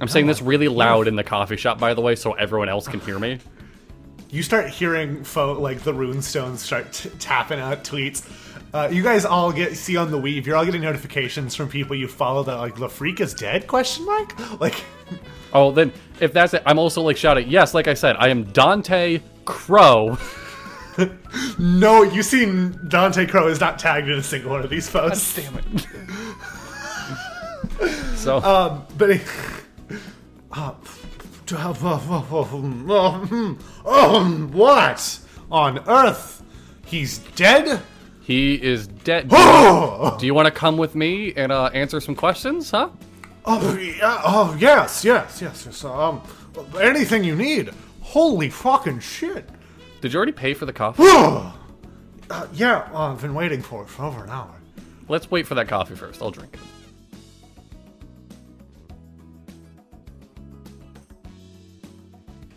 [0.00, 2.88] I'm saying this really loud in the coffee shop, by the way, so everyone else
[2.88, 3.38] can hear me.
[4.30, 8.28] You start hearing fo- like the runestones start t- tapping out tweets.
[8.74, 10.46] Uh, you guys all get see on the weave.
[10.46, 13.66] You're all getting notifications from people you follow that like the freak is dead?
[13.68, 14.34] Question mark.
[14.60, 14.82] Like,
[15.52, 17.48] Oh, then if that's it, I'm also like shouting.
[17.48, 20.18] Yes, like I said, I am Dante Crow.
[21.58, 25.36] no, you see Dante Crow is not tagged in a single one of these posts.
[25.36, 25.86] Damn it.
[28.16, 29.20] so Um, but
[30.52, 30.72] Uh,
[32.90, 35.18] um, um, what
[35.50, 36.42] on earth?
[36.86, 37.82] He's dead?
[38.22, 39.28] He is dead.
[39.30, 42.88] Do you, do you want to come with me and uh, answer some questions, huh?
[43.44, 45.84] oh, yeah, oh yes, yes, yes, yes.
[45.84, 46.22] Um,
[46.80, 47.70] anything you need.
[48.00, 49.48] Holy fucking shit.
[50.04, 51.02] Did you already pay for the coffee?
[52.30, 54.50] Uh, yeah, uh, I've been waiting for it for over an hour.
[55.08, 56.22] Let's wait for that coffee first.
[56.22, 56.60] I'll drink it.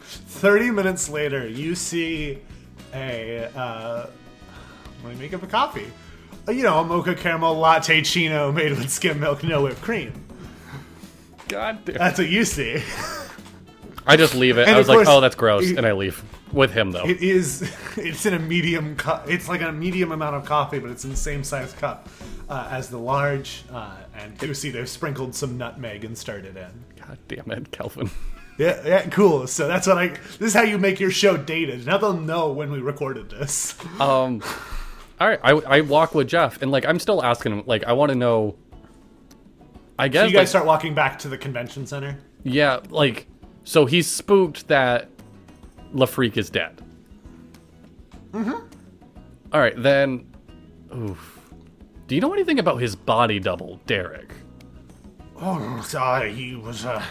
[0.01, 2.39] Thirty minutes later, you see
[2.93, 4.07] a uh,
[5.03, 5.91] let me make up a coffee.
[6.47, 10.13] Uh, You know, a mocha caramel latte chino made with skim milk, no whipped cream.
[11.49, 11.97] God damn.
[11.97, 12.81] That's what you see.
[14.05, 14.67] I just leave it.
[14.67, 16.23] And I was of like, course, oh, that's gross, and I leave
[16.53, 17.05] with him though.
[17.05, 17.69] It is.
[17.97, 19.27] It's in a medium cup.
[19.27, 22.07] It's like a medium amount of coffee, but it's in the same size cup
[22.47, 23.63] uh, as the large.
[23.73, 26.69] Uh, and you see they've sprinkled some nutmeg and stirred it in.
[27.03, 28.09] God damn it, Kelvin.
[28.59, 29.45] Yeah, yeah, cool.
[29.45, 30.07] So that's what I.
[30.07, 31.85] This is how you make your show dated.
[31.85, 33.75] Now they'll know when we recorded this.
[34.01, 34.41] Um,
[35.19, 37.93] all right, I, I walk with Jeff, and like I'm still asking him, like I
[37.93, 38.55] want to know.
[39.99, 42.17] I So guess you guys like, start walking back to the convention center.
[42.43, 43.27] yeah, like
[43.63, 45.09] so he's spooked that
[45.93, 46.81] Lafreak is dead.
[48.31, 48.65] Mm-hmm.
[49.53, 50.27] All right, then.
[50.95, 51.39] Oof.
[52.07, 54.31] Do you know anything about his body double, Derek?
[55.39, 56.85] Oh, uh, he was.
[56.85, 57.03] Uh,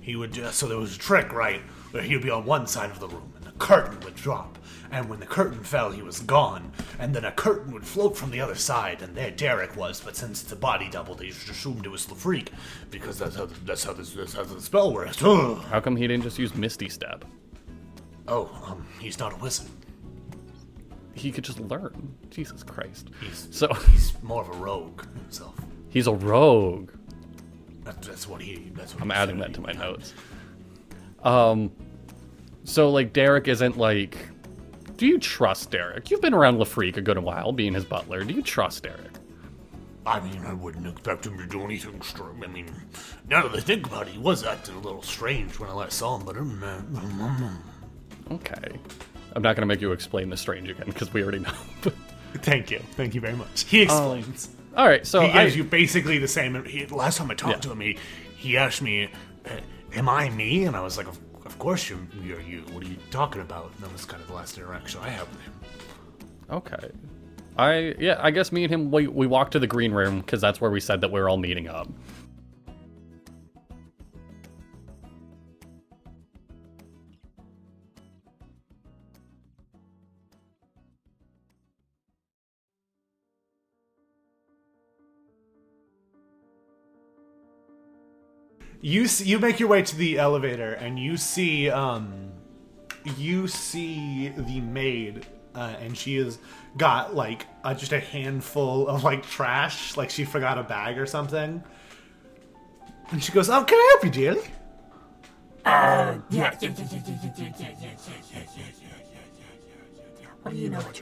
[0.00, 0.38] he would.
[0.38, 1.60] Uh, so there was a trick, right?
[1.90, 4.58] Where he would be on one side of the room, and the curtain would drop.
[4.92, 6.70] And when the curtain fell, he was gone.
[7.00, 10.00] And then a curtain would float from the other side, and there Derek was.
[10.00, 12.52] But since it's a body double, they just assumed it was the freak,
[12.90, 15.22] because that's how that's how this, that's how the spell works.
[15.22, 15.58] Ugh.
[15.70, 17.24] How come he didn't just use Misty Step?
[18.28, 19.68] Oh, um, he's not a wizard.
[21.14, 22.14] He could just learn.
[22.30, 23.10] Jesus Christ.
[23.20, 25.54] He's So he's more of a rogue himself.
[25.88, 26.90] he's a rogue.
[27.84, 28.70] That, that's what he.
[28.74, 30.12] That's what I'm adding that to my notes.
[31.22, 31.70] Um,
[32.64, 34.16] so like Derek isn't like.
[34.96, 36.10] Do you trust Derek?
[36.10, 38.24] You've been around Lafreak a good while, being his butler.
[38.24, 39.12] Do you trust Derek?
[40.06, 42.42] I mean, I wouldn't expect him to do anything strange.
[42.42, 42.70] I mean,
[43.28, 45.98] now that I think about it, he was acting a little strange when I last
[45.98, 47.50] saw him, but um, uh,
[48.30, 48.78] Okay.
[49.34, 51.52] I'm not gonna make you explain the strange again because we already know.
[52.36, 52.80] Thank you.
[52.96, 53.64] Thank you very much.
[53.64, 54.48] He explains.
[54.76, 56.62] All right, so he I, gives you basically the same.
[56.64, 57.60] He, last time I talked Yeah.
[57.60, 57.98] to him, he,
[58.36, 59.10] he asked me,
[59.46, 59.50] uh,
[59.94, 60.64] Am I me?
[60.64, 62.60] And I was like, Of, of course you're, you're you.
[62.72, 63.70] What are you talking about?
[63.74, 65.52] And that was kind of the last interaction I had with him.
[66.50, 66.90] okay.
[67.58, 70.42] I yeah, I guess me and him we we walked to the green room because
[70.42, 71.88] that's where we said that we are all meeting up.
[88.80, 92.30] you see, you make your way to the elevator and you see um
[93.16, 96.38] you see the maid uh, and she has
[96.76, 97.46] got like
[97.76, 101.62] just a handful of like trash like she forgot a bag or something
[103.10, 104.48] and she goes oh can i help you dearly
[105.64, 106.54] uh, yeah,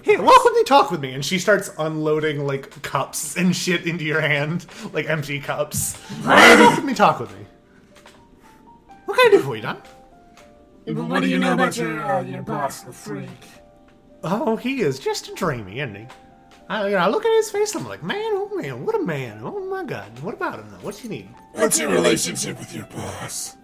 [0.03, 3.87] Hey, walk with me, talk with me, and she starts unloading like cups and shit
[3.87, 4.65] into your hand,
[4.95, 5.99] like empty cups.
[6.25, 7.45] walk with talk with me.
[9.15, 9.81] What can I do for you, Don?
[10.87, 13.29] But what do you know about your, uh, your boss, the freak?
[14.25, 16.07] Oh, he is just a dreamy, isn't he?
[16.69, 18.97] I, you know, I look at his face, and I'm like, man, oh man, what
[18.97, 19.41] a man.
[19.45, 20.79] Oh my god, what about him though?
[20.79, 21.29] What you need?
[21.53, 23.57] What's your relationship with your boss?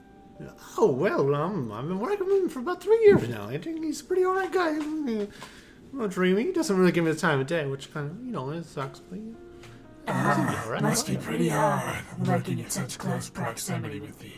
[0.78, 3.48] Oh, well, um, I've been working with him for about three years now.
[3.48, 4.78] I think he's a pretty alright guy.
[5.92, 6.44] Well, dreamy.
[6.44, 8.64] He doesn't really give me the time of day, which kind of, you know, it
[8.64, 9.01] sucks.
[9.01, 9.18] But,
[10.07, 10.62] yeah.
[10.64, 10.80] alright.
[10.80, 14.30] Must be pretty hard working in such close proximity with the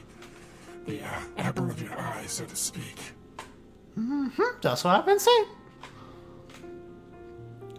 [0.87, 2.97] the uh, apple of your eye, so to speak.
[3.99, 4.43] Mm-hmm.
[4.63, 5.45] That's what I've been saying.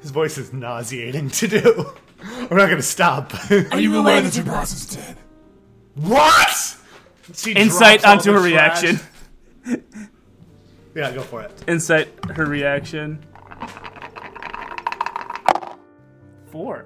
[0.02, 1.92] His voice is nauseating to do.
[2.50, 3.34] We're not gonna stop.
[3.72, 5.18] Are you aware that your boss is dead?
[5.96, 6.78] what?
[7.34, 8.84] She Insight drops all onto the her trash.
[8.84, 9.00] reaction.
[10.96, 11.64] Yeah, go for it.
[11.68, 13.18] Insight her reaction.
[16.52, 16.86] Four.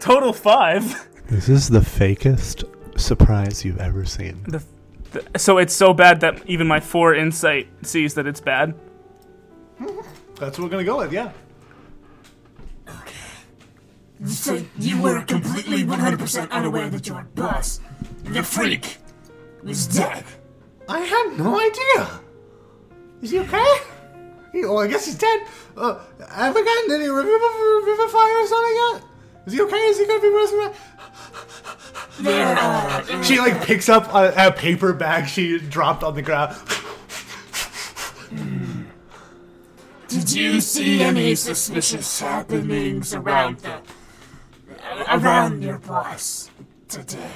[0.00, 1.08] Total five.
[1.28, 2.64] This is the fakest
[3.00, 4.42] surprise you've ever seen.
[4.48, 4.62] The,
[5.12, 8.74] the, so it's so bad that even my four insight sees that it's bad.
[10.36, 11.12] That's what we're gonna go with.
[11.12, 11.32] Yeah.
[14.26, 17.80] So you were completely 100% unaware that your boss,
[18.24, 18.98] the freak,
[19.62, 20.24] was dead.
[20.88, 22.20] I had no idea.
[23.22, 23.76] Is he okay?
[24.52, 25.46] He, well, I guess he's dead.
[25.76, 26.00] Uh,
[26.30, 29.02] have we gotten any revivify or something yet?
[29.46, 29.76] Is he okay?
[29.76, 30.80] Is he gonna be resurrected?
[32.20, 33.22] There are.
[33.22, 36.54] She like picks up a, a paper bag she dropped on the ground.
[38.30, 38.84] Hmm.
[40.08, 43.80] Did you see any suspicious happenings around the
[45.08, 46.50] around your boss
[46.88, 47.30] today?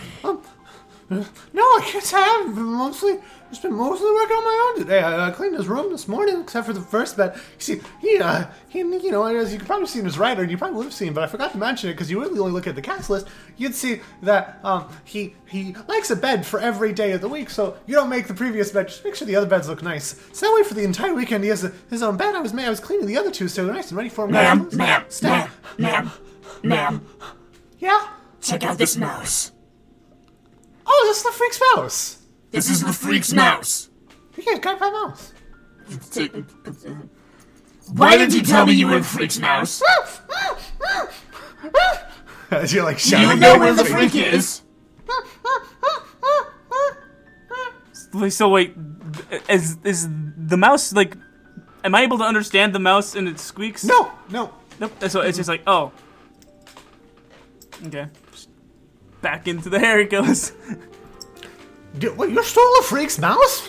[1.52, 3.18] No, I guess I have been mostly
[3.52, 5.00] just been mostly working on my own today.
[5.00, 7.34] I uh, cleaned his room this morning, except for the first bed.
[7.34, 10.40] You see, he, uh, he, you know, as you could probably see in his writer,
[10.40, 12.38] and you probably would have seen, but I forgot to mention it because you really
[12.38, 13.26] only look at the cast list.
[13.58, 17.50] You'd see that um, he he likes a bed for every day of the week,
[17.50, 18.88] so you don't make the previous bed.
[18.88, 20.18] Just make sure the other beds look nice.
[20.32, 22.34] So that way, for the entire weekend, he has a, his own bed.
[22.34, 24.30] I was I was cleaning the other two, so they're nice and ready for him.
[24.30, 26.10] Ma'am, ma'am, ma'am, ma'am,
[26.62, 27.06] ma'am.
[27.78, 28.08] Yeah.
[28.40, 29.51] Check out this mouse.
[30.86, 32.18] Oh, this is the freak's mouse.
[32.50, 33.88] This is the freak's mouse.
[34.36, 35.32] Yeah, got my mouse.
[37.94, 39.82] Why didn't you tell me you were the freak's mouse?
[42.50, 43.28] As you're like Do shouting.
[43.30, 44.10] you know where the freak.
[44.12, 44.62] freak is?
[48.12, 48.74] Wait, So wait,
[49.48, 50.06] is is
[50.36, 51.16] the mouse like?
[51.84, 53.84] Am I able to understand the mouse and it squeaks?
[53.84, 54.52] No, no.
[54.78, 54.92] Nope.
[55.08, 55.92] So it's just like, oh.
[57.86, 58.06] Okay.
[59.22, 60.52] Just Back into the hair it goes.
[61.98, 63.68] Dude, Wait, you stole a freak's mouse?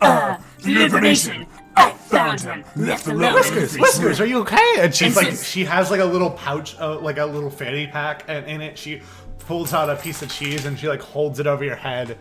[0.00, 2.64] For your information, I found him.
[2.76, 3.24] Left alone.
[3.24, 4.74] in Whiskers, Whiskers, are you okay?
[4.78, 5.44] And she's like, Yes.
[5.44, 8.78] she has like a little pouch, uh, like a little fanny pack, and in it
[8.78, 9.00] she
[9.40, 12.16] pulls out a piece of cheese and she like holds it over your head.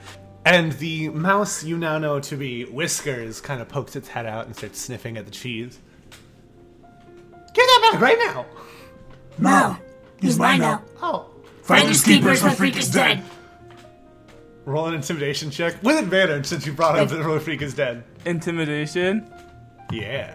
[0.46, 4.46] And the mouse you now know to be Whiskers kind of pokes its head out
[4.48, 5.78] and starts sniffing at the cheese.
[7.54, 8.46] Give that back right now!
[9.38, 9.78] No,
[10.20, 10.82] he's mine now.
[11.04, 11.30] Oh.
[11.68, 13.22] Finders keepers, the freak is dead.
[14.66, 18.04] Roll an intimidation check with advantage since you brought up that the freak is dead.
[18.26, 19.30] Intimidation.
[19.92, 20.34] Yeah.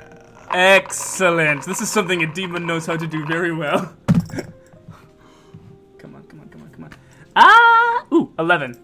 [0.50, 1.64] Excellent.
[1.64, 3.94] This is something a demon knows how to do very well.
[5.98, 6.90] come on, come on, come on, come on.
[7.34, 8.04] Ah!
[8.12, 8.78] Ooh, 11.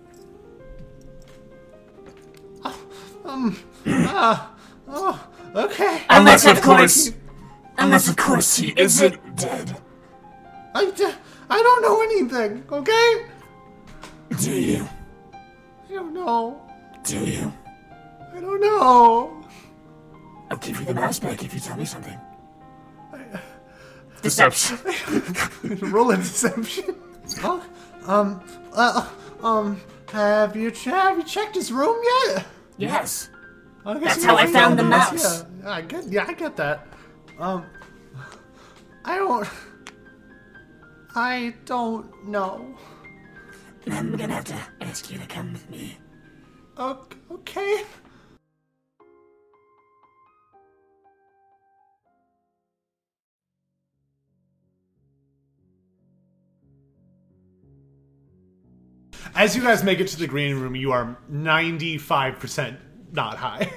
[3.26, 4.46] Um, uh,
[4.88, 6.02] oh, Okay.
[6.08, 7.12] Unless, of course,
[7.76, 9.76] unless, of course, he isn't dead.
[10.74, 11.12] I, d-
[11.50, 13.26] I don't know anything, okay?
[14.40, 14.88] Do you?
[15.34, 16.60] I don't know.
[17.04, 17.52] Do you?
[18.34, 19.44] I don't know.
[20.50, 22.18] I'll give you the mouse back if you tell me something.
[24.22, 24.78] Deception.
[25.92, 26.96] Roll a deception.
[27.42, 27.64] Oh,
[28.06, 28.42] um,
[28.72, 29.08] uh,
[29.42, 29.80] um,
[30.12, 31.96] have you, che- have you checked his room
[32.26, 32.44] yet?
[32.78, 33.30] Yes.
[33.86, 35.44] I guess That's you how I found the mouse.
[35.62, 36.86] Yeah, I get, yeah, I get that.
[37.38, 37.64] Um,
[39.04, 39.48] I don't,
[41.18, 42.76] I don't know.
[43.84, 45.98] Then I'm gonna have to ask you to come with me.
[46.76, 47.84] Ok- Okay.
[59.34, 62.76] As you guys make it to the green room, you are 95%
[63.12, 63.72] not high.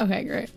[0.00, 0.50] Okay, great.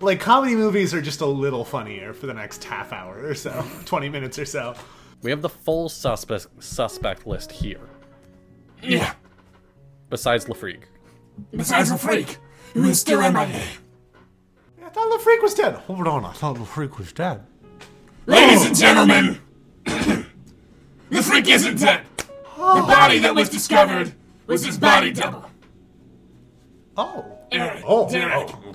[0.00, 3.64] Like, comedy movies are just a little funnier for the next half hour or so,
[3.84, 4.74] 20 minutes or so.
[5.22, 7.80] We have the full suspect suspect list here,
[8.82, 9.14] Yeah.
[10.10, 10.82] besides Lafreak.
[11.54, 12.38] Besides the freak,
[12.74, 13.62] who is still in my MIA.
[14.84, 15.74] I thought the freak was dead.
[15.74, 17.42] Hold on, I thought the freak was dead.
[18.26, 19.40] Ladies and gentlemen,
[19.84, 22.02] the freak isn't dead.
[22.16, 22.26] The
[22.58, 22.86] oh.
[22.86, 24.14] body that was discovered
[24.46, 25.44] was his body double.
[26.96, 27.24] Oh.
[27.52, 28.48] Eric, Oh, Derek.
[28.50, 28.72] oh.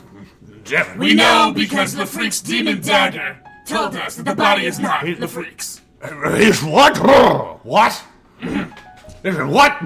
[0.63, 0.99] Devin.
[0.99, 5.27] We know because the freak's demon dagger told us that the body is not the
[5.27, 5.81] freak's.
[6.01, 6.97] Uh, is what?
[7.63, 8.03] What?
[8.41, 9.77] Is it what?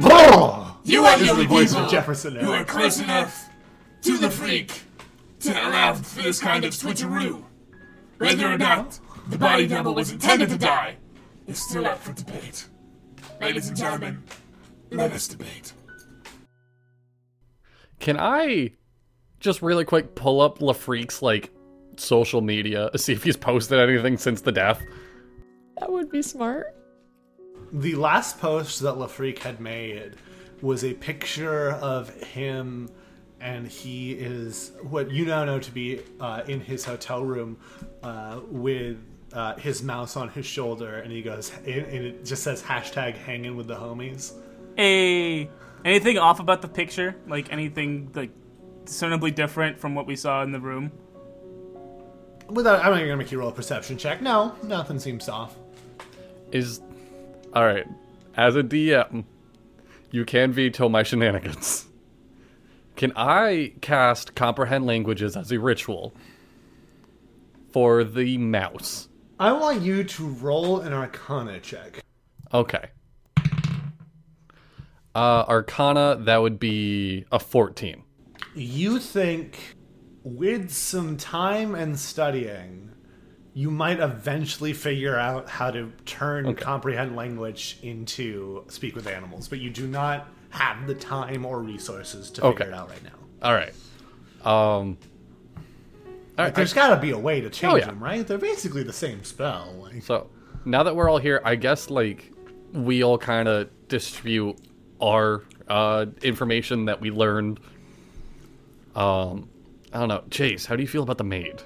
[0.83, 3.49] You are the This is only the voice people of Jefferson who are close enough
[4.03, 4.83] to the freak
[5.41, 7.43] to allow for this kind of switcheroo.
[8.17, 10.97] Whether or not the body double was intended to die
[11.47, 12.67] is still up for debate.
[13.41, 14.23] Ladies and gentlemen,
[14.91, 15.73] let us debate.
[17.99, 18.73] Can I
[19.45, 21.51] just really quick pull up Lafreak's like
[21.95, 24.83] social media, see if he's posted anything since the death?
[25.79, 26.75] That would be smart.
[27.71, 30.15] The last post that Lafreak had made
[30.61, 32.89] was a picture of him,
[33.39, 37.57] and he is what you now know to be uh, in his hotel room
[38.03, 38.97] uh, with
[39.33, 43.15] uh, his mouse on his shoulder, and he goes, and and it just says hashtag
[43.15, 44.33] hanging with the homies.
[44.77, 45.49] A
[45.83, 47.15] anything off about the picture?
[47.27, 48.31] Like anything like
[48.85, 50.91] discernibly different from what we saw in the room?
[52.47, 54.21] Without, I'm not gonna make you roll a perception check.
[54.21, 55.55] No, nothing seems off.
[56.51, 56.81] Is
[57.53, 57.87] all right.
[58.37, 59.23] As a DM,
[60.11, 61.87] you can veto my shenanigans.
[62.95, 66.13] Can I cast comprehend languages as a ritual
[67.71, 69.09] for the mouse?
[69.37, 72.01] I want you to roll an Arcana check.
[72.53, 72.85] Okay.
[75.13, 78.04] Uh, Arcana, that would be a 14.
[78.55, 79.75] You think
[80.23, 82.91] with some time and studying,
[83.53, 89.59] you might eventually figure out how to turn comprehend language into speak with animals, but
[89.59, 93.09] you do not have the time or resources to figure it out right now.
[93.41, 93.73] All right.
[94.43, 94.97] Um.
[96.37, 96.55] All Like, right.
[96.55, 97.85] there's got to be a way to change Oh, yeah.
[97.85, 98.25] them, right?
[98.27, 99.73] They're basically the same spell.
[99.81, 100.29] Like, So
[100.65, 102.31] now that we're all here, I guess like
[102.73, 104.57] we all kind of distribute
[105.01, 107.59] our uh, information that we learned.
[108.95, 109.49] Um,
[109.93, 110.65] I don't know, Chase.
[110.65, 111.61] How do you feel about the maid?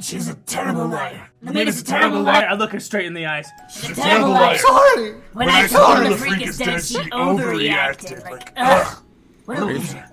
[0.00, 1.30] She's a terrible liar.
[1.42, 2.42] The maid is a Terrible terrible liar.
[2.42, 2.48] liar.
[2.50, 3.48] I look her straight in the eyes.
[3.72, 4.58] She's a terrible liar.
[4.58, 5.12] Sorry.
[5.32, 8.22] When I told her the freak is dead, she overreacted.
[8.30, 8.98] Like, ugh.
[9.46, 10.04] What a loser.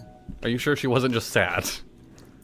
[0.44, 1.70] Are you sure she wasn't just sad?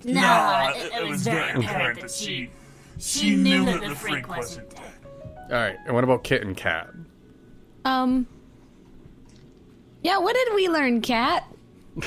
[0.03, 2.49] No, it, it was very apparent that she
[2.97, 4.82] she knew that the freak wasn't dead.
[5.49, 5.78] All right.
[5.86, 6.89] And what about Kit and Cat?
[7.86, 8.28] Um.
[10.01, 11.45] Yeah, what did we learn, Cat?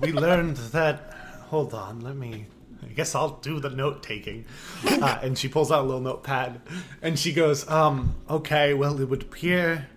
[0.00, 1.14] we learned that.
[1.48, 2.46] Hold on, let me.
[2.82, 4.44] I guess I'll do the note taking.
[4.84, 6.60] Uh, and she pulls out a little notepad,
[7.00, 8.74] and she goes, "Um, okay.
[8.74, 9.88] Well, it would appear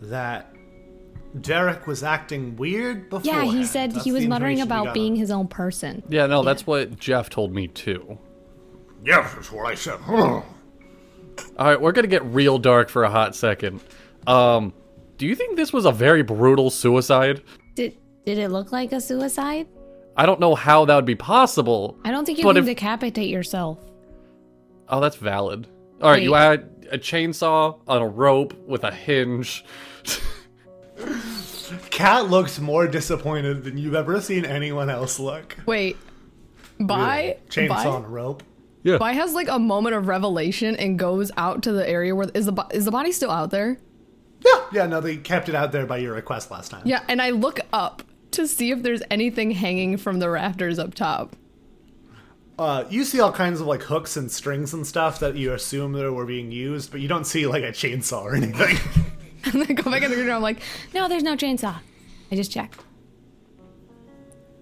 [0.00, 0.52] that
[1.40, 3.32] Derek was acting weird before.
[3.32, 6.02] Yeah, he said he was muttering about being his own person.
[6.08, 8.18] Yeah, no, that's what Jeff told me too.
[9.04, 9.98] Yeah, that's what I said.
[10.08, 10.44] All
[11.58, 13.80] right, we're gonna get real dark for a hot second.
[14.26, 14.72] Um,
[15.18, 17.42] do you think this was a very brutal suicide?
[18.24, 19.66] Did did it look like a suicide?
[20.16, 21.98] I don't know how that would be possible.
[22.04, 23.78] I don't think you But can if- decapitate yourself.
[24.88, 25.66] Oh, that's valid.
[26.02, 26.38] All right, you Wait.
[26.40, 29.64] add a chainsaw on a rope with a hinge.
[31.90, 35.56] Cat looks more disappointed than you've ever seen anyone else look.
[35.66, 35.96] Wait.
[36.78, 37.38] Bye.
[37.48, 37.86] Chainsaw Bye.
[37.86, 38.42] on a rope.
[38.82, 38.98] Yeah.
[38.98, 42.44] Bai has like a moment of revelation and goes out to the area where is
[42.46, 43.78] the bo- is the body still out there?
[44.44, 44.86] Yeah, yeah.
[44.86, 46.82] No, they kept it out there by your request last time.
[46.84, 48.02] Yeah, and I look up
[48.34, 51.36] to see if there's anything hanging from the rafters up top.
[52.58, 55.92] Uh, you see all kinds of like hooks and strings and stuff that you assume
[55.92, 58.76] that were being used, but you don't see like a chainsaw or anything.
[59.52, 60.30] And I go back in the room.
[60.30, 60.62] I'm like,
[60.94, 61.76] No, there's no chainsaw.
[62.32, 62.80] I just checked.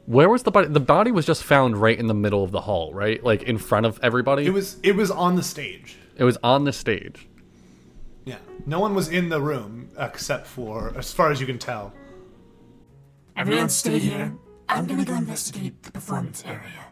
[0.06, 0.66] Where was the body?
[0.66, 3.22] The body was just found right in the middle of the hall, right?
[3.22, 4.44] Like in front of everybody.
[4.44, 5.96] it was it was on the stage.
[6.16, 7.28] It was on the stage.
[8.24, 11.92] Yeah, no one was in the room except for, as far as you can tell.
[13.36, 14.34] Everyone stay here.
[14.68, 16.86] I'm gonna go investigate the performance area.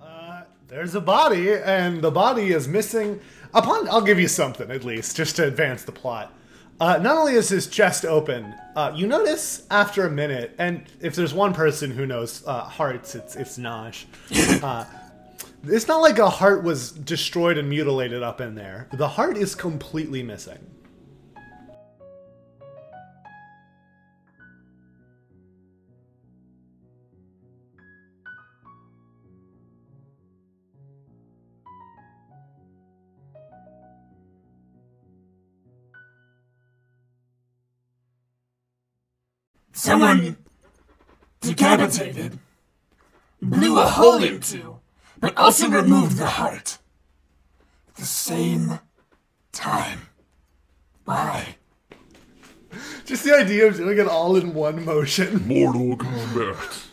[0.00, 3.20] Uh, there's a body, and the body is missing.
[3.52, 6.32] Upon, I'll give you something at least, just to advance the plot.
[6.80, 11.14] Uh, not only is his chest open, uh, you notice after a minute, and if
[11.14, 14.04] there's one person who knows uh, hearts, it's it's Nosh.
[14.62, 14.84] Uh,
[15.64, 18.88] it's not like a heart was destroyed and mutilated up in there.
[18.94, 20.58] The heart is completely missing.
[39.80, 40.36] Someone
[41.40, 42.38] decapitated,
[43.40, 44.78] blew a hole into,
[45.18, 46.76] but also removed the heart.
[47.88, 48.78] At the same
[49.52, 50.00] time.
[51.06, 51.56] Why?
[53.06, 55.48] Just the idea of doing it all in one motion.
[55.48, 56.88] Mortal Kombat.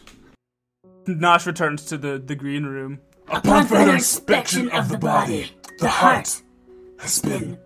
[1.07, 3.01] Nosh returns to the, the green room.
[3.27, 6.41] Upon further inspection of the body, the heart
[6.99, 7.59] has been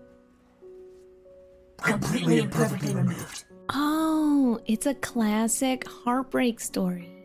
[1.77, 3.45] completely and perfectly removed.
[3.73, 7.20] Oh, it's a classic heartbreak story.